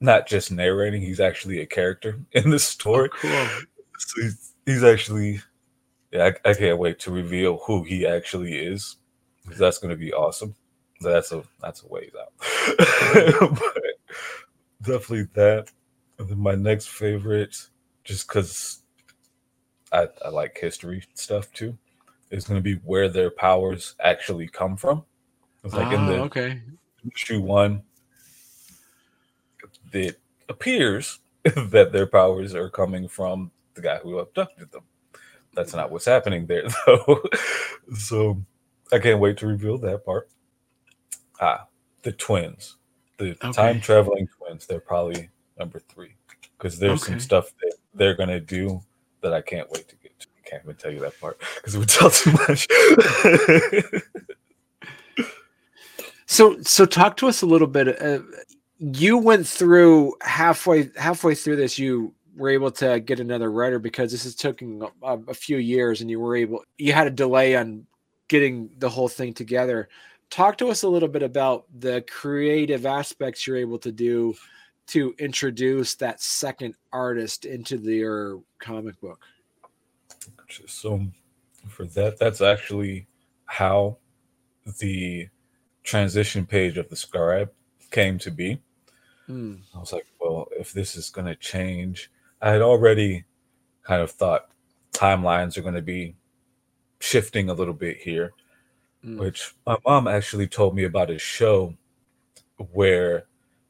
not 0.00 0.26
just 0.26 0.52
narrating, 0.52 1.02
he's 1.02 1.20
actually 1.20 1.60
a 1.60 1.66
character 1.66 2.18
in 2.32 2.50
the 2.50 2.58
story. 2.58 3.10
Oh, 3.12 3.18
cool. 3.20 3.66
So 3.98 4.22
he's, 4.22 4.52
he's 4.66 4.84
actually, 4.84 5.40
yeah, 6.12 6.30
I, 6.44 6.50
I, 6.50 6.54
can't 6.54 6.78
wait 6.78 6.98
to 7.00 7.10
reveal 7.10 7.58
who 7.66 7.82
he 7.82 8.06
actually 8.06 8.54
is. 8.54 8.96
Because 9.42 9.58
that's 9.58 9.78
going 9.78 9.90
to 9.90 9.96
be 9.96 10.12
awesome. 10.12 10.54
That's 11.00 11.30
a 11.30 11.44
that's 11.60 11.82
a 11.82 11.86
ways 11.86 12.10
out. 12.20 12.32
but 13.50 13.82
definitely 14.82 15.28
that. 15.34 15.70
And 16.18 16.28
then 16.28 16.38
my 16.38 16.54
next 16.54 16.88
favorite, 16.88 17.56
just 18.04 18.26
because 18.26 18.82
I, 19.92 20.08
I 20.24 20.28
like 20.28 20.56
history 20.58 21.04
stuff 21.14 21.50
too, 21.52 21.76
is 22.30 22.46
going 22.46 22.58
to 22.58 22.62
be 22.62 22.80
where 22.84 23.08
their 23.08 23.30
powers 23.30 23.94
actually 24.00 24.48
come 24.48 24.76
from. 24.76 25.04
It's 25.64 25.74
like 25.74 25.92
in 25.92 26.06
the 26.06 26.20
ah, 26.20 26.24
okay 26.24 26.60
issue 27.14 27.40
one, 27.40 27.82
it 29.92 30.20
appears 30.48 31.20
that 31.44 31.92
their 31.92 32.06
powers 32.06 32.54
are 32.54 32.70
coming 32.70 33.08
from 33.08 33.50
the 33.74 33.82
guy 33.82 33.98
who 33.98 34.18
abducted 34.18 34.70
them. 34.72 34.82
That's 35.54 35.74
not 35.74 35.90
what's 35.90 36.04
happening 36.04 36.46
there, 36.46 36.68
though. 36.86 37.22
so 37.94 38.42
I 38.92 38.98
can't 38.98 39.20
wait 39.20 39.38
to 39.38 39.46
reveal 39.46 39.78
that 39.78 40.04
part. 40.04 40.28
Ah, 41.40 41.66
the 42.02 42.12
twins, 42.12 42.76
the 43.18 43.32
okay. 43.32 43.52
time 43.52 43.80
traveling 43.80 44.28
twins. 44.38 44.66
They're 44.66 44.80
probably 44.80 45.30
number 45.58 45.78
three 45.78 46.14
because 46.56 46.78
there's 46.78 47.02
okay. 47.02 47.12
some 47.12 47.20
stuff 47.20 47.52
that 47.62 47.74
they're 47.94 48.14
gonna 48.14 48.40
do 48.40 48.80
that 49.20 49.32
I 49.32 49.40
can't 49.40 49.70
wait 49.70 49.88
to 49.88 49.96
get 49.96 50.18
to. 50.20 50.26
I 50.38 50.48
can't 50.48 50.62
even 50.64 50.76
tell 50.76 50.92
you 50.92 51.00
that 51.00 51.18
part 51.20 51.40
because 51.56 51.74
it 51.74 51.78
would 51.78 51.88
tell 51.88 52.10
too 52.10 52.32
much. 52.32 52.68
so, 56.26 56.60
so 56.62 56.86
talk 56.86 57.16
to 57.18 57.28
us 57.28 57.42
a 57.42 57.46
little 57.46 57.66
bit. 57.66 58.00
Uh, 58.00 58.20
you 58.78 59.18
went 59.18 59.46
through 59.46 60.14
halfway 60.20 60.90
halfway 60.96 61.34
through 61.34 61.56
this. 61.56 61.78
You 61.78 62.14
were 62.36 62.50
able 62.50 62.70
to 62.70 63.00
get 63.00 63.20
another 63.20 63.50
writer 63.50 63.78
because 63.78 64.12
this 64.12 64.24
is 64.24 64.34
taking 64.34 64.82
a, 65.02 65.18
a 65.28 65.34
few 65.34 65.56
years, 65.56 66.00
and 66.00 66.10
you 66.10 66.20
were 66.20 66.36
able. 66.36 66.62
You 66.78 66.92
had 66.92 67.06
a 67.06 67.10
delay 67.10 67.56
on 67.56 67.86
getting 68.28 68.70
the 68.78 68.88
whole 68.88 69.08
thing 69.08 69.32
together. 69.32 69.88
Talk 70.28 70.58
to 70.58 70.68
us 70.68 70.82
a 70.82 70.88
little 70.88 71.08
bit 71.08 71.22
about 71.22 71.66
the 71.78 72.02
creative 72.02 72.84
aspects 72.84 73.46
you're 73.46 73.56
able 73.56 73.78
to 73.78 73.92
do 73.92 74.34
to 74.88 75.14
introduce 75.18 75.94
that 75.96 76.20
second 76.20 76.74
artist 76.92 77.44
into 77.44 77.76
their 77.76 78.38
comic 78.58 79.00
book? 79.00 79.20
So, 80.68 81.06
for 81.68 81.86
that, 81.86 82.18
that's 82.18 82.40
actually 82.40 83.06
how 83.46 83.98
the 84.80 85.28
transition 85.82 86.46
page 86.46 86.78
of 86.78 86.88
the 86.88 86.96
scribe 86.96 87.50
came 87.90 88.18
to 88.18 88.30
be. 88.30 88.60
Mm. 89.28 89.60
I 89.74 89.78
was 89.78 89.92
like, 89.92 90.06
well, 90.20 90.48
if 90.52 90.72
this 90.72 90.96
is 90.96 91.10
going 91.10 91.26
to 91.26 91.34
change, 91.36 92.10
I 92.40 92.50
had 92.50 92.62
already 92.62 93.24
kind 93.82 94.02
of 94.02 94.10
thought 94.10 94.50
timelines 94.92 95.56
are 95.56 95.62
going 95.62 95.74
to 95.74 95.82
be 95.82 96.14
shifting 97.00 97.48
a 97.48 97.54
little 97.54 97.74
bit 97.74 97.98
here, 97.98 98.32
mm. 99.04 99.18
which 99.18 99.54
my 99.66 99.76
mom 99.84 100.08
actually 100.08 100.46
told 100.46 100.74
me 100.74 100.84
about 100.84 101.10
a 101.10 101.18
show 101.18 101.74
where 102.72 103.26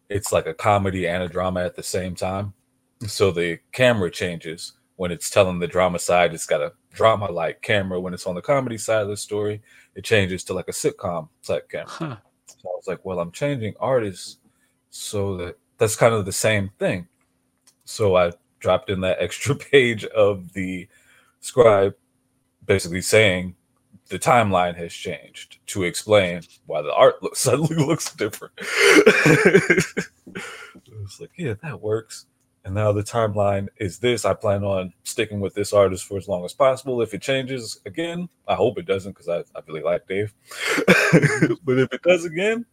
it's 0.08 0.32
like 0.32 0.46
a 0.46 0.54
comedy 0.54 1.06
and 1.06 1.22
a 1.22 1.28
drama 1.28 1.64
at 1.64 1.76
the 1.76 1.82
same 1.82 2.14
time. 2.14 2.54
So 3.06 3.30
the 3.30 3.58
camera 3.72 4.10
changes 4.10 4.72
when 4.96 5.12
it's 5.12 5.30
telling 5.30 5.58
the 5.58 5.66
drama 5.66 5.98
side. 5.98 6.34
It's 6.34 6.46
got 6.46 6.62
a 6.62 6.72
drama 6.92 7.30
like 7.30 7.62
camera. 7.62 8.00
When 8.00 8.14
it's 8.14 8.26
on 8.26 8.34
the 8.34 8.42
comedy 8.42 8.78
side 8.78 9.02
of 9.02 9.08
the 9.08 9.16
story, 9.16 9.62
it 9.94 10.04
changes 10.04 10.44
to 10.44 10.54
like 10.54 10.68
a 10.68 10.72
sitcom 10.72 11.28
type 11.42 11.68
camera. 11.68 11.88
Huh. 11.88 12.16
So 12.46 12.68
I 12.68 12.76
was 12.76 12.86
like, 12.86 13.04
well, 13.04 13.20
I'm 13.20 13.32
changing 13.32 13.74
artists 13.80 14.38
so 14.90 15.36
that 15.36 15.58
that's 15.78 15.96
kind 15.96 16.14
of 16.14 16.24
the 16.24 16.32
same 16.32 16.70
thing. 16.78 17.06
So 17.84 18.16
I 18.16 18.32
dropped 18.60 18.90
in 18.90 19.00
that 19.02 19.18
extra 19.20 19.54
page 19.54 20.04
of 20.06 20.52
the 20.52 20.88
scribe 21.40 21.94
basically 22.64 23.02
saying 23.02 23.54
the 24.08 24.18
timeline 24.18 24.76
has 24.76 24.92
changed 24.92 25.58
to 25.66 25.84
explain 25.84 26.42
why 26.66 26.82
the 26.82 26.92
art 26.92 27.22
looks, 27.22 27.38
suddenly 27.40 27.76
looks 27.76 28.14
different. 28.14 28.54
it's 28.58 30.00
like, 31.20 31.30
yeah, 31.36 31.54
that 31.62 31.80
works. 31.80 32.26
And 32.64 32.74
now 32.74 32.90
the 32.92 33.02
timeline 33.02 33.68
is 33.76 33.98
this. 34.00 34.24
I 34.24 34.34
plan 34.34 34.64
on 34.64 34.92
sticking 35.04 35.38
with 35.38 35.54
this 35.54 35.72
artist 35.72 36.04
for 36.04 36.16
as 36.16 36.26
long 36.26 36.44
as 36.44 36.52
possible. 36.52 37.00
If 37.00 37.14
it 37.14 37.22
changes 37.22 37.80
again, 37.86 38.28
I 38.48 38.56
hope 38.56 38.76
it 38.76 38.86
doesn't 38.86 39.12
because 39.12 39.28
I, 39.28 39.38
I 39.56 39.62
really 39.68 39.82
like 39.82 40.08
Dave. 40.08 40.34
but 41.64 41.78
if 41.78 41.92
it 41.92 42.02
does 42.02 42.24
again, 42.24 42.66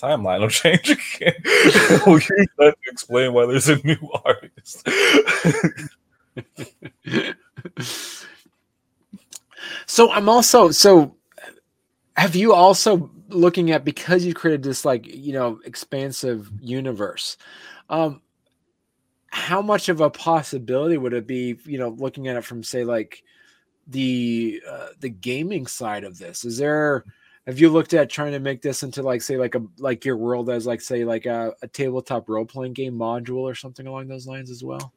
timeline 0.00 0.40
will 0.40 0.48
change 0.48 0.88
again. 0.88 1.34
we'll 2.06 2.14
use 2.16 2.48
that 2.58 2.76
to 2.82 2.90
explain 2.90 3.34
why 3.34 3.44
there's 3.44 3.68
a 3.68 3.76
new 3.84 4.10
artist. 4.24 4.88
So 9.86 10.10
I'm 10.10 10.28
also 10.28 10.70
so 10.70 11.16
have 12.16 12.34
you 12.34 12.52
also 12.52 13.10
looking 13.28 13.70
at 13.70 13.84
because 13.84 14.24
you 14.24 14.34
created 14.34 14.62
this 14.62 14.84
like 14.84 15.06
you 15.06 15.32
know 15.32 15.58
expansive 15.64 16.48
universe 16.60 17.36
um 17.90 18.22
how 19.30 19.60
much 19.60 19.88
of 19.88 20.00
a 20.00 20.08
possibility 20.08 20.96
would 20.96 21.12
it 21.12 21.26
be 21.26 21.58
you 21.64 21.78
know 21.78 21.88
looking 21.88 22.28
at 22.28 22.36
it 22.36 22.44
from 22.44 22.62
say 22.62 22.84
like 22.84 23.22
the 23.86 24.60
uh, 24.68 24.88
the 25.00 25.08
gaming 25.08 25.66
side 25.66 26.04
of 26.04 26.18
this? 26.18 26.44
Is 26.44 26.58
there 26.58 27.04
have 27.46 27.60
you 27.60 27.68
looked 27.68 27.94
at 27.94 28.10
trying 28.10 28.32
to 28.32 28.40
make 28.40 28.62
this 28.62 28.82
into 28.82 29.02
like 29.02 29.22
say 29.22 29.36
like 29.36 29.54
a 29.54 29.62
like 29.78 30.04
your 30.04 30.16
world 30.16 30.50
as 30.50 30.66
like 30.66 30.80
say 30.80 31.04
like 31.04 31.26
a, 31.26 31.54
a 31.62 31.68
tabletop 31.68 32.28
role-playing 32.28 32.72
game 32.72 32.94
module 32.94 33.42
or 33.42 33.54
something 33.54 33.86
along 33.86 34.08
those 34.08 34.26
lines 34.26 34.50
as 34.50 34.64
well? 34.64 34.92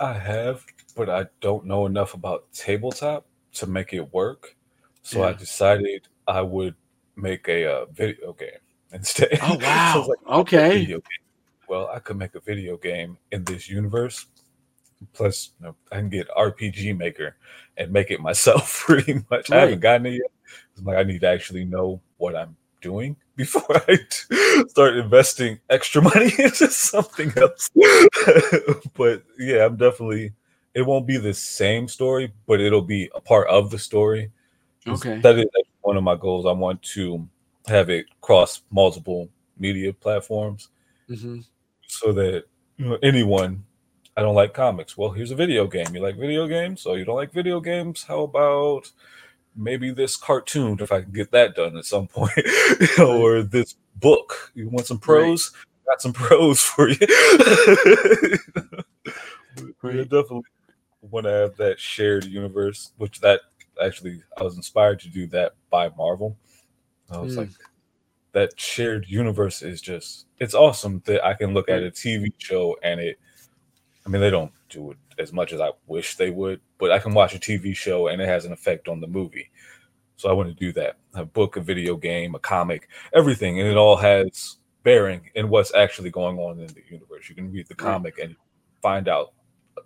I 0.00 0.14
have, 0.14 0.64
but 0.96 1.10
I 1.10 1.26
don't 1.40 1.66
know 1.66 1.86
enough 1.86 2.14
about 2.14 2.50
tabletop 2.52 3.26
to 3.54 3.66
make 3.66 3.92
it 3.92 4.12
work. 4.12 4.56
So 5.02 5.22
I 5.24 5.32
decided 5.32 6.08
I 6.28 6.40
would 6.42 6.74
make 7.16 7.48
a 7.48 7.64
uh, 7.66 7.84
video 7.86 8.32
game 8.34 8.50
instead. 8.92 9.38
oh 9.42 9.56
wow 9.58 9.94
was 9.98 10.08
like, 10.08 10.18
I'll 10.26 10.44
make 10.44 10.52
a 10.52 10.94
okay. 10.96 11.00
Well, 11.68 11.88
I 11.92 12.00
could 12.00 12.16
make 12.16 12.34
a 12.34 12.40
video 12.40 12.76
game 12.76 13.16
in 13.32 13.44
this 13.44 13.68
universe. 13.68 14.26
Plus, 15.14 15.52
you 15.60 15.66
know, 15.66 15.76
I 15.90 15.96
can 15.96 16.10
get 16.10 16.28
RPG 16.30 16.96
Maker 16.96 17.36
and 17.76 17.92
make 17.92 18.10
it 18.10 18.20
myself. 18.28 18.82
Pretty 18.86 19.22
much, 19.30 19.50
I 19.50 19.60
haven't 19.60 19.80
gotten 19.80 20.06
it 20.06 20.10
yet. 20.14 20.30
'cause, 20.74 20.84
like 20.84 20.96
I 20.98 21.02
need 21.04 21.20
to 21.22 21.28
actually 21.28 21.64
know 21.64 22.00
what 22.18 22.36
I'm 22.36 22.56
doing 22.82 23.16
before 23.36 23.76
I 23.88 23.96
t- 23.96 24.64
start 24.68 24.96
investing 24.96 25.60
extra 25.70 26.02
money 26.02 26.32
into 26.38 26.68
something 26.68 27.32
else. 27.36 27.70
but 28.94 29.22
yeah, 29.38 29.64
I'm 29.66 29.76
definitely. 29.76 30.32
It 30.74 30.82
won't 30.82 31.06
be 31.06 31.16
the 31.16 31.34
same 31.34 31.88
story, 31.88 32.32
but 32.46 32.60
it'll 32.60 32.82
be 32.82 33.10
a 33.14 33.20
part 33.20 33.48
of 33.48 33.70
the 33.70 33.78
story. 33.78 34.30
Okay. 34.86 35.20
That 35.20 35.38
is 35.38 35.46
one 35.82 35.96
of 35.96 36.04
my 36.04 36.16
goals. 36.16 36.46
I 36.46 36.52
want 36.52 36.82
to 36.94 37.28
have 37.66 37.90
it 37.90 38.06
cross 38.20 38.62
multiple 38.70 39.28
media 39.58 39.92
platforms 39.92 40.68
hmm 41.08 41.40
so 41.86 42.12
that 42.12 42.44
you 42.78 42.86
know, 42.86 42.98
anyone 43.02 43.62
I 44.16 44.22
don't 44.22 44.34
like 44.34 44.54
comics. 44.54 44.96
Well, 44.96 45.10
here's 45.10 45.30
a 45.30 45.36
video 45.36 45.66
game. 45.66 45.94
You 45.94 46.00
like 46.00 46.16
video 46.16 46.46
games? 46.46 46.82
So 46.82 46.94
you 46.94 47.04
don't 47.04 47.16
like 47.16 47.32
video 47.32 47.60
games? 47.60 48.04
How 48.04 48.22
about 48.22 48.90
maybe 49.56 49.90
this 49.92 50.16
cartoon 50.16 50.78
if 50.80 50.92
I 50.92 51.02
can 51.02 51.10
get 51.12 51.30
that 51.32 51.54
done 51.54 51.76
at 51.76 51.84
some 51.84 52.06
point, 52.14 52.32
You 52.36 52.88
know, 52.98 53.20
or 53.20 53.42
this 53.42 53.76
book? 53.96 54.52
You 54.54 54.68
want 54.68 54.86
some 54.86 54.98
prose? 54.98 55.52
Got 55.86 56.02
some 56.02 56.12
prose 56.14 56.60
for 56.60 56.88
you. 56.88 56.96
Yeah, 59.84 60.02
definitely 60.04 60.42
want 61.02 61.24
to 61.24 61.30
have 61.32 61.56
that 61.56 61.78
shared 61.80 62.24
universe, 62.24 62.92
which 62.98 63.20
that 63.20 63.40
actually 63.82 64.22
I 64.36 64.42
was 64.42 64.56
inspired 64.56 65.00
to 65.00 65.08
do 65.08 65.26
that 65.28 65.54
by 65.70 65.88
Marvel. 65.96 66.36
I 67.10 67.18
was 67.18 67.34
Mm. 67.34 67.38
like, 67.38 67.48
that 68.32 68.58
shared 68.60 69.06
universe 69.08 69.62
is 69.62 69.80
just 69.80 70.26
it's 70.38 70.54
awesome 70.54 71.02
that 71.06 71.24
I 71.24 71.34
can 71.34 71.52
look 71.52 71.68
at 71.68 71.82
a 71.82 71.90
TV 71.90 72.32
show 72.38 72.76
and 72.84 73.00
it 73.00 73.18
I 74.06 74.08
mean 74.08 74.20
they 74.20 74.30
don't 74.30 74.52
do 74.68 74.92
it 74.92 74.98
as 75.18 75.32
much 75.32 75.52
as 75.52 75.60
I 75.60 75.70
wish 75.86 76.16
they 76.16 76.30
would, 76.30 76.60
but 76.78 76.92
I 76.92 76.98
can 77.00 77.12
watch 77.12 77.34
a 77.34 77.38
TV 77.38 77.74
show 77.74 78.06
and 78.08 78.22
it 78.22 78.28
has 78.28 78.44
an 78.44 78.52
effect 78.52 78.88
on 78.88 79.00
the 79.00 79.06
movie. 79.08 79.50
So 80.16 80.28
I 80.30 80.32
want 80.32 80.48
to 80.48 80.54
do 80.54 80.72
that. 80.74 80.96
A 81.14 81.24
book, 81.24 81.56
a 81.56 81.60
video 81.60 81.96
game, 81.96 82.34
a 82.34 82.38
comic, 82.38 82.88
everything, 83.14 83.58
and 83.58 83.68
it 83.68 83.76
all 83.76 83.96
has 83.96 84.58
bearing 84.84 85.28
in 85.34 85.48
what's 85.48 85.74
actually 85.74 86.10
going 86.10 86.38
on 86.38 86.60
in 86.60 86.68
the 86.68 86.82
universe. 86.88 87.28
You 87.28 87.34
can 87.34 87.50
read 87.52 87.66
the 87.68 87.74
comic 87.74 88.18
and 88.18 88.36
find 88.80 89.08
out 89.08 89.32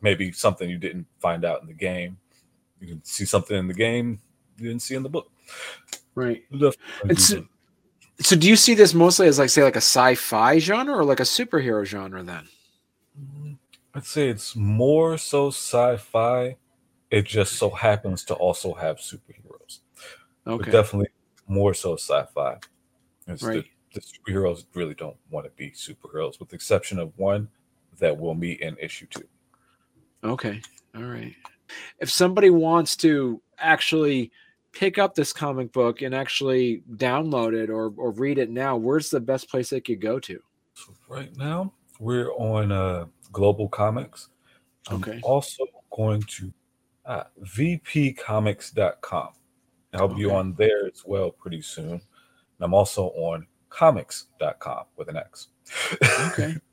maybe 0.03 0.33
something 0.33 0.69
you 0.69 0.79
didn't 0.79 1.07
find 1.21 1.45
out 1.45 1.61
in 1.63 1.67
the 1.69 1.75
game. 1.75 2.17
You 2.81 2.89
can 2.89 3.05
see 3.05 3.25
something 3.25 3.57
in 3.57 3.67
the 3.69 3.75
game 3.75 4.21
you 4.59 4.69
didn't 4.69 4.83
see 4.83 4.95
in 4.95 5.03
the 5.03 5.09
book. 5.09 5.31
right 6.15 6.43
Definitely 6.53 6.77
wanna 7.03 7.13
It's- 7.13 7.29
do 7.31 7.35
that. 7.41 8.25
So 8.25 8.37
do 8.37 8.49
you 8.49 8.55
see 8.55 8.75
this 8.75 8.95
mostly 8.95 9.27
as 9.27 9.39
like 9.41 9.51
say 9.51 9.65
like 9.65 9.75
a 9.75 9.79
sci-fi 9.79 10.59
genre 10.61 10.95
or 10.95 11.05
like 11.05 11.19
a 11.19 11.25
superhero 11.25 11.85
genre 11.85 12.23
then? 12.23 12.47
I'd 13.95 14.05
say 14.07 14.29
it's 14.29 14.55
more 14.55 15.19
so 15.19 15.49
sci-fi. 15.49 16.57
It 17.11 17.23
just 17.27 17.55
so 17.55 17.71
happens 17.71 18.25
to 18.27 18.35
also 18.35 18.73
have 18.75 18.99
superheroes. 18.99 19.81
But 20.45 20.53
Okay. 20.55 20.71
definitely 20.71 21.09
more 21.49 21.75
so 21.75 21.95
sci-fi. 21.97 22.59
It's 23.27 23.43
the- 23.43 23.49
Right. 23.49 23.65
The, 23.93 24.01
superheroes 24.01 24.65
really 24.75 24.95
don't 24.95 25.17
want 25.31 25.47
to 25.47 25.53
be 25.53 25.71
superheroes, 25.71 26.41
with 26.41 26.49
the 26.49 26.57
exception 26.57 26.99
of 26.99 27.17
one 27.17 27.49
that 27.99 28.19
we'll 28.19 28.35
meet 28.35 28.61
in 28.61 28.77
issue 28.79 29.07
two. 29.07 29.29
Okay. 30.25 30.61
All 30.97 31.03
right. 31.05 31.35
If 31.99 32.11
somebody 32.11 32.51
wants 32.51 32.97
to 32.97 33.41
actually 33.59 34.31
pick 34.73 34.99
up 34.99 35.15
this 35.15 35.33
comic 35.33 35.73
book 35.73 36.03
and 36.03 36.15
actually 36.15 36.83
download 36.97 37.55
it 37.55 37.71
or, 37.71 37.93
or 37.97 38.11
read 38.13 38.39
it 38.39 38.51
now, 38.51 38.77
where's 38.77 39.11
the 39.11 39.21
best 39.21 39.49
place 39.51 39.71
they 39.71 39.81
could 39.81 40.01
go 40.01 40.19
to? 40.21 40.41
So 40.75 40.93
right 41.09 41.35
now 41.37 41.73
we're 42.01 42.33
on 42.33 42.73
uh, 42.73 43.07
Global 43.33 43.69
Comics. 43.69 44.29
I'm 44.89 44.97
Okay. 44.97 45.21
also 45.23 45.65
going 45.97 46.23
to 46.23 46.53
uh, 47.07 47.25
vpcomics.com. 47.43 49.29
I'll 49.95 50.09
be 50.09 50.27
Okay. 50.27 50.35
on 50.35 50.55
there 50.55 50.87
as 50.87 51.03
well 51.07 51.31
pretty 51.31 51.61
soon. 51.63 51.93
And 51.93 52.01
I'm 52.61 52.75
also 52.75 53.09
on 53.11 53.47
comics.com 53.69 54.85
with 54.97 55.09
an 55.09 55.17
X. 55.17 55.49
Okay. 56.33 56.57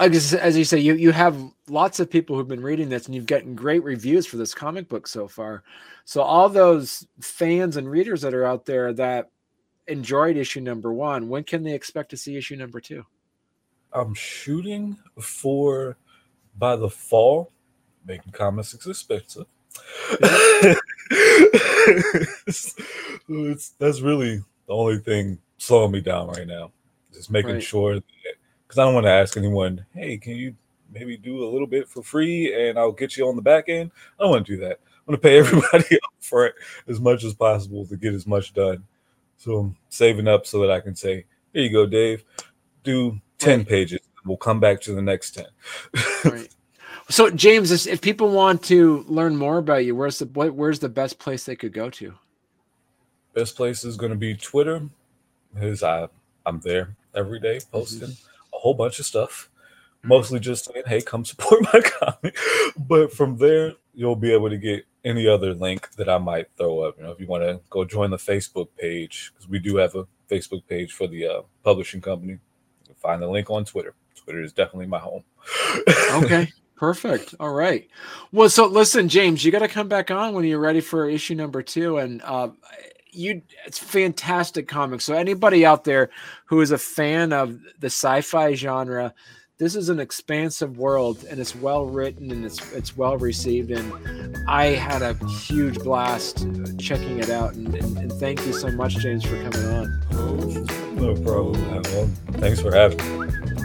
I 0.00 0.06
as 0.06 0.56
you 0.56 0.64
say, 0.64 0.78
you, 0.78 0.94
you 0.94 1.12
have 1.12 1.38
lots 1.68 2.00
of 2.00 2.10
people 2.10 2.34
who've 2.34 2.48
been 2.48 2.62
reading 2.62 2.88
this 2.88 3.06
and 3.06 3.14
you've 3.14 3.26
gotten 3.26 3.54
great 3.54 3.84
reviews 3.84 4.26
for 4.26 4.36
this 4.36 4.54
comic 4.54 4.88
book 4.88 5.06
so 5.06 5.28
far. 5.28 5.62
So 6.04 6.20
all 6.20 6.48
those 6.48 7.06
fans 7.20 7.76
and 7.76 7.88
readers 7.88 8.20
that 8.22 8.34
are 8.34 8.44
out 8.44 8.66
there 8.66 8.92
that 8.94 9.30
enjoyed 9.86 10.36
issue 10.36 10.60
number 10.60 10.92
one, 10.92 11.28
when 11.28 11.44
can 11.44 11.62
they 11.62 11.74
expect 11.74 12.10
to 12.10 12.16
see 12.16 12.36
issue 12.36 12.56
number 12.56 12.80
two? 12.80 13.04
I'm 13.92 14.14
shooting 14.14 14.96
for 15.20 15.96
by 16.58 16.74
the 16.74 16.90
fall, 16.90 17.52
making 18.04 18.32
comics 18.32 18.74
expensive. 18.74 19.46
it's, 23.28 23.70
that's 23.78 24.00
really 24.00 24.38
the 24.66 24.72
only 24.72 24.98
thing 24.98 25.38
slowing 25.58 25.92
me 25.92 26.00
down 26.00 26.28
right 26.28 26.46
now. 26.46 26.72
Just 27.12 27.30
making 27.30 27.54
Right. 27.54 27.62
sure 27.62 28.00
because 28.74 28.82
I 28.82 28.86
don't 28.86 28.94
want 28.94 29.06
to 29.06 29.12
ask 29.12 29.36
anyone, 29.36 29.86
hey, 29.94 30.18
can 30.18 30.34
you 30.34 30.52
maybe 30.92 31.16
do 31.16 31.44
a 31.44 31.48
little 31.48 31.66
bit 31.66 31.88
for 31.88 32.02
free 32.02 32.68
and 32.68 32.76
I'll 32.76 32.90
get 32.90 33.16
you 33.16 33.28
on 33.28 33.36
the 33.36 33.42
back 33.42 33.68
end? 33.68 33.92
I 34.18 34.24
don't 34.24 34.32
want 34.32 34.46
to 34.46 34.56
do 34.56 34.60
that. 34.62 34.80
I'm 35.06 35.14
going 35.14 35.16
to 35.16 35.22
pay 35.22 35.38
everybody 35.38 35.94
up 36.04 36.12
for 36.20 36.46
it 36.46 36.56
as 36.88 37.00
much 37.00 37.22
as 37.22 37.34
possible 37.34 37.86
to 37.86 37.96
get 37.96 38.14
as 38.14 38.26
much 38.26 38.52
done. 38.52 38.82
So 39.36 39.58
I'm 39.58 39.76
saving 39.90 40.26
up 40.26 40.44
so 40.44 40.60
that 40.60 40.72
I 40.72 40.80
can 40.80 40.96
say, 40.96 41.24
here 41.52 41.62
you 41.62 41.70
go, 41.70 41.86
Dave. 41.86 42.24
Do 42.82 43.20
10 43.38 43.60
Right. 43.60 43.68
pages. 43.68 44.00
We'll 44.24 44.38
come 44.38 44.58
back 44.58 44.80
to 44.82 44.92
the 44.92 45.02
next 45.02 45.32
10. 45.32 45.46
right. 46.32 46.48
So 47.08 47.30
James, 47.30 47.70
if- 47.70 47.86
if 47.86 48.00
people 48.00 48.30
want 48.30 48.64
to 48.64 49.04
learn 49.06 49.36
more 49.36 49.58
about 49.58 49.84
you, 49.84 49.94
where's 49.94 50.18
the 50.18 50.26
where's 50.26 50.80
the 50.80 50.88
best 50.88 51.20
place 51.20 51.44
they 51.44 51.54
could 51.54 51.72
go 51.72 51.90
to? 51.90 52.14
Best 53.34 53.56
place 53.56 53.84
is 53.84 53.96
going 53.96 54.10
to 54.10 54.18
be 54.18 54.34
Twitter 54.34 54.82
because 55.52 55.82
I, 55.82 56.08
I'm 56.46 56.58
there 56.60 56.96
every 57.14 57.38
day 57.38 57.56
mm-hmm. 57.56 57.70
posting 57.70 58.10
a 58.10 58.33
whole 58.64 58.74
bunch 58.74 58.98
of 58.98 59.04
stuff. 59.04 59.50
Mostly 60.02 60.40
just 60.40 60.64
saying, 60.64 60.84
hey, 60.86 61.02
come 61.02 61.24
support 61.24 61.62
my 61.72 61.80
comic. 61.80 62.36
But 62.76 63.12
from 63.12 63.36
there, 63.36 63.74
you'll 63.92 64.16
be 64.16 64.32
able 64.32 64.48
to 64.50 64.56
get 64.56 64.86
any 65.04 65.28
other 65.28 65.54
link 65.54 65.90
that 65.92 66.08
I 66.08 66.18
might 66.18 66.48
throw 66.56 66.80
up. 66.80 66.96
You 66.96 67.04
know, 67.04 67.12
if 67.12 67.20
you 67.20 67.26
want 67.26 67.42
to 67.44 67.60
go 67.68 67.84
join 67.84 68.10
the 68.10 68.16
Facebook 68.16 68.68
page, 68.78 69.32
because 69.32 69.48
we 69.48 69.58
do 69.58 69.76
have 69.76 69.94
a 69.94 70.06
Facebook 70.30 70.66
page 70.66 70.92
for 70.92 71.06
the 71.06 71.26
uh, 71.26 71.42
publishing 71.62 72.00
company, 72.00 72.32
you 72.32 72.38
can 72.86 72.94
find 72.96 73.22
the 73.22 73.28
link 73.28 73.50
on 73.50 73.66
Twitter. 73.66 73.94
Twitter 74.16 74.42
is 74.42 74.54
definitely 74.54 74.86
my 74.86 74.98
home. 74.98 75.24
Okay, 76.12 76.50
perfect. 76.76 77.34
All 77.38 77.52
right. 77.52 77.86
Well, 78.32 78.48
so 78.48 78.66
listen, 78.66 79.10
James, 79.10 79.44
you 79.44 79.52
got 79.52 79.58
to 79.58 79.68
come 79.68 79.88
back 79.88 80.10
on 80.10 80.32
when 80.32 80.46
you're 80.46 80.58
ready 80.58 80.80
for 80.80 81.08
issue 81.08 81.34
number 81.34 81.62
two, 81.62 81.98
and 81.98 82.22
uh, 82.22 82.48
you 83.14 83.42
it's 83.66 83.78
fantastic 83.78 84.68
comics. 84.68 85.04
So 85.04 85.14
anybody 85.14 85.64
out 85.64 85.84
there 85.84 86.10
who 86.46 86.60
is 86.60 86.70
a 86.70 86.78
fan 86.78 87.32
of 87.32 87.58
the 87.80 87.86
sci-fi 87.86 88.54
genre, 88.54 89.14
this 89.58 89.76
is 89.76 89.88
an 89.88 90.00
expansive 90.00 90.78
world, 90.78 91.24
and 91.30 91.38
it's 91.40 91.54
well 91.54 91.86
written 91.86 92.30
and 92.30 92.44
it's 92.44 92.72
it's 92.72 92.96
well 92.96 93.16
received, 93.16 93.70
and 93.70 94.36
I 94.48 94.66
had 94.66 95.02
a 95.02 95.14
huge 95.28 95.78
blast 95.78 96.46
checking 96.78 97.18
it 97.18 97.30
out. 97.30 97.54
And, 97.54 97.74
and, 97.74 97.98
and 97.98 98.12
thank 98.14 98.44
you 98.46 98.52
so 98.52 98.68
much, 98.70 98.96
James, 98.96 99.24
for 99.24 99.36
coming 99.42 99.66
on. 99.66 100.96
no 100.96 101.14
problem. 101.14 102.12
Thanks 102.40 102.60
for 102.60 102.74
having 102.74 103.20
me. 103.20 103.63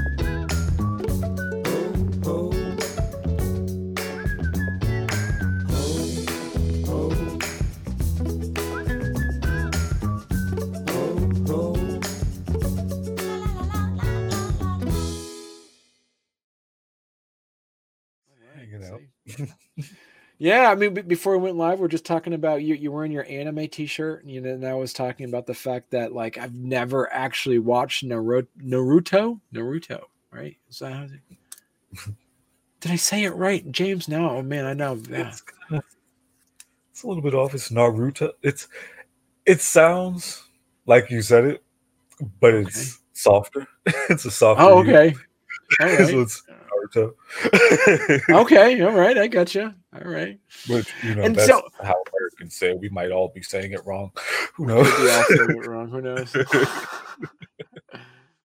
Yeah, 20.42 20.72
I 20.72 20.76
mean, 20.76 20.94
before 20.94 21.38
we 21.38 21.44
went 21.44 21.58
live, 21.58 21.80
we 21.80 21.86
are 21.86 21.90
just 21.90 22.06
talking 22.06 22.34
about 22.34 22.64
you. 22.64 22.74
You 22.74 22.94
wearing 22.94 23.12
your 23.12 23.26
anime 23.28 23.68
T-shirt, 23.68 24.24
you 24.26 24.40
know, 24.40 24.52
and 24.52 24.66
I 24.66 24.74
was 24.74 24.94
talking 24.94 25.28
about 25.28 25.46
the 25.46 25.54
fact 25.54 25.92
that 25.92 26.14
like 26.14 26.38
I've 26.38 26.56
never 26.56 27.12
actually 27.14 27.60
watched 27.60 28.06
Naruto. 28.08 28.48
Naruto, 28.64 29.40
Naruto, 29.54 30.04
right? 30.32 30.56
Is 30.70 30.80
that 30.80 30.94
how 30.94 31.04
it- 31.04 32.14
Did 32.80 32.92
I 32.94 32.96
say 32.96 33.26
it 33.26 33.36
right, 33.36 33.70
James? 33.74 34.08
No, 34.08 34.30
oh 34.30 34.42
man, 34.42 34.66
I 34.66 34.74
know. 34.74 34.94
Yeah. 35.10 35.28
It's, 35.28 35.42
kinda- 35.42 35.84
it's 36.90 37.04
a 37.04 37.08
little 37.08 37.22
bit 37.24 37.36
off. 37.36 37.54
It's 37.54 37.68
Naruto. 37.70 38.32
It's 38.42 38.70
it 39.46 39.60
sounds 39.60 40.44
like 40.86 41.10
you 41.10 41.22
said 41.22 41.44
it, 41.44 41.64
but 42.40 42.54
it's 42.54 43.00
softer. 43.12 43.68
it's 44.10 44.24
a 44.24 44.32
softer. 44.32 44.64
Oh, 44.64 44.80
okay. 44.80 45.14
So 45.80 45.86
right. 45.86 46.59
Naruto. 46.96 47.12
Okay. 48.30 48.82
All 48.82 48.92
right. 48.94 49.18
I 49.18 49.28
got 49.28 49.54
you. 49.56 49.74
All 49.94 50.12
right. 50.12 50.40
Which 50.68 50.94
you 51.04 51.16
know 51.16 51.24
And 51.24 51.36
that's 51.36 51.48
so- 51.48 51.68
how 51.82 51.96
Americans 52.14 52.56
say. 52.56 52.74
We 52.74 52.90
might 52.90 53.12
all 53.12 53.30
be 53.34 53.42
saying 53.42 53.72
it 53.74 53.86
wrong. 53.86 54.12
Who 54.56 54.66
knows? 54.68 54.88
Could 54.92 55.04
be 55.04 55.10
all 55.12 55.24
saying 55.24 55.64
it 55.64 55.68
wrong. 55.68 55.90
Who 55.90 56.02
knows? 56.02 56.36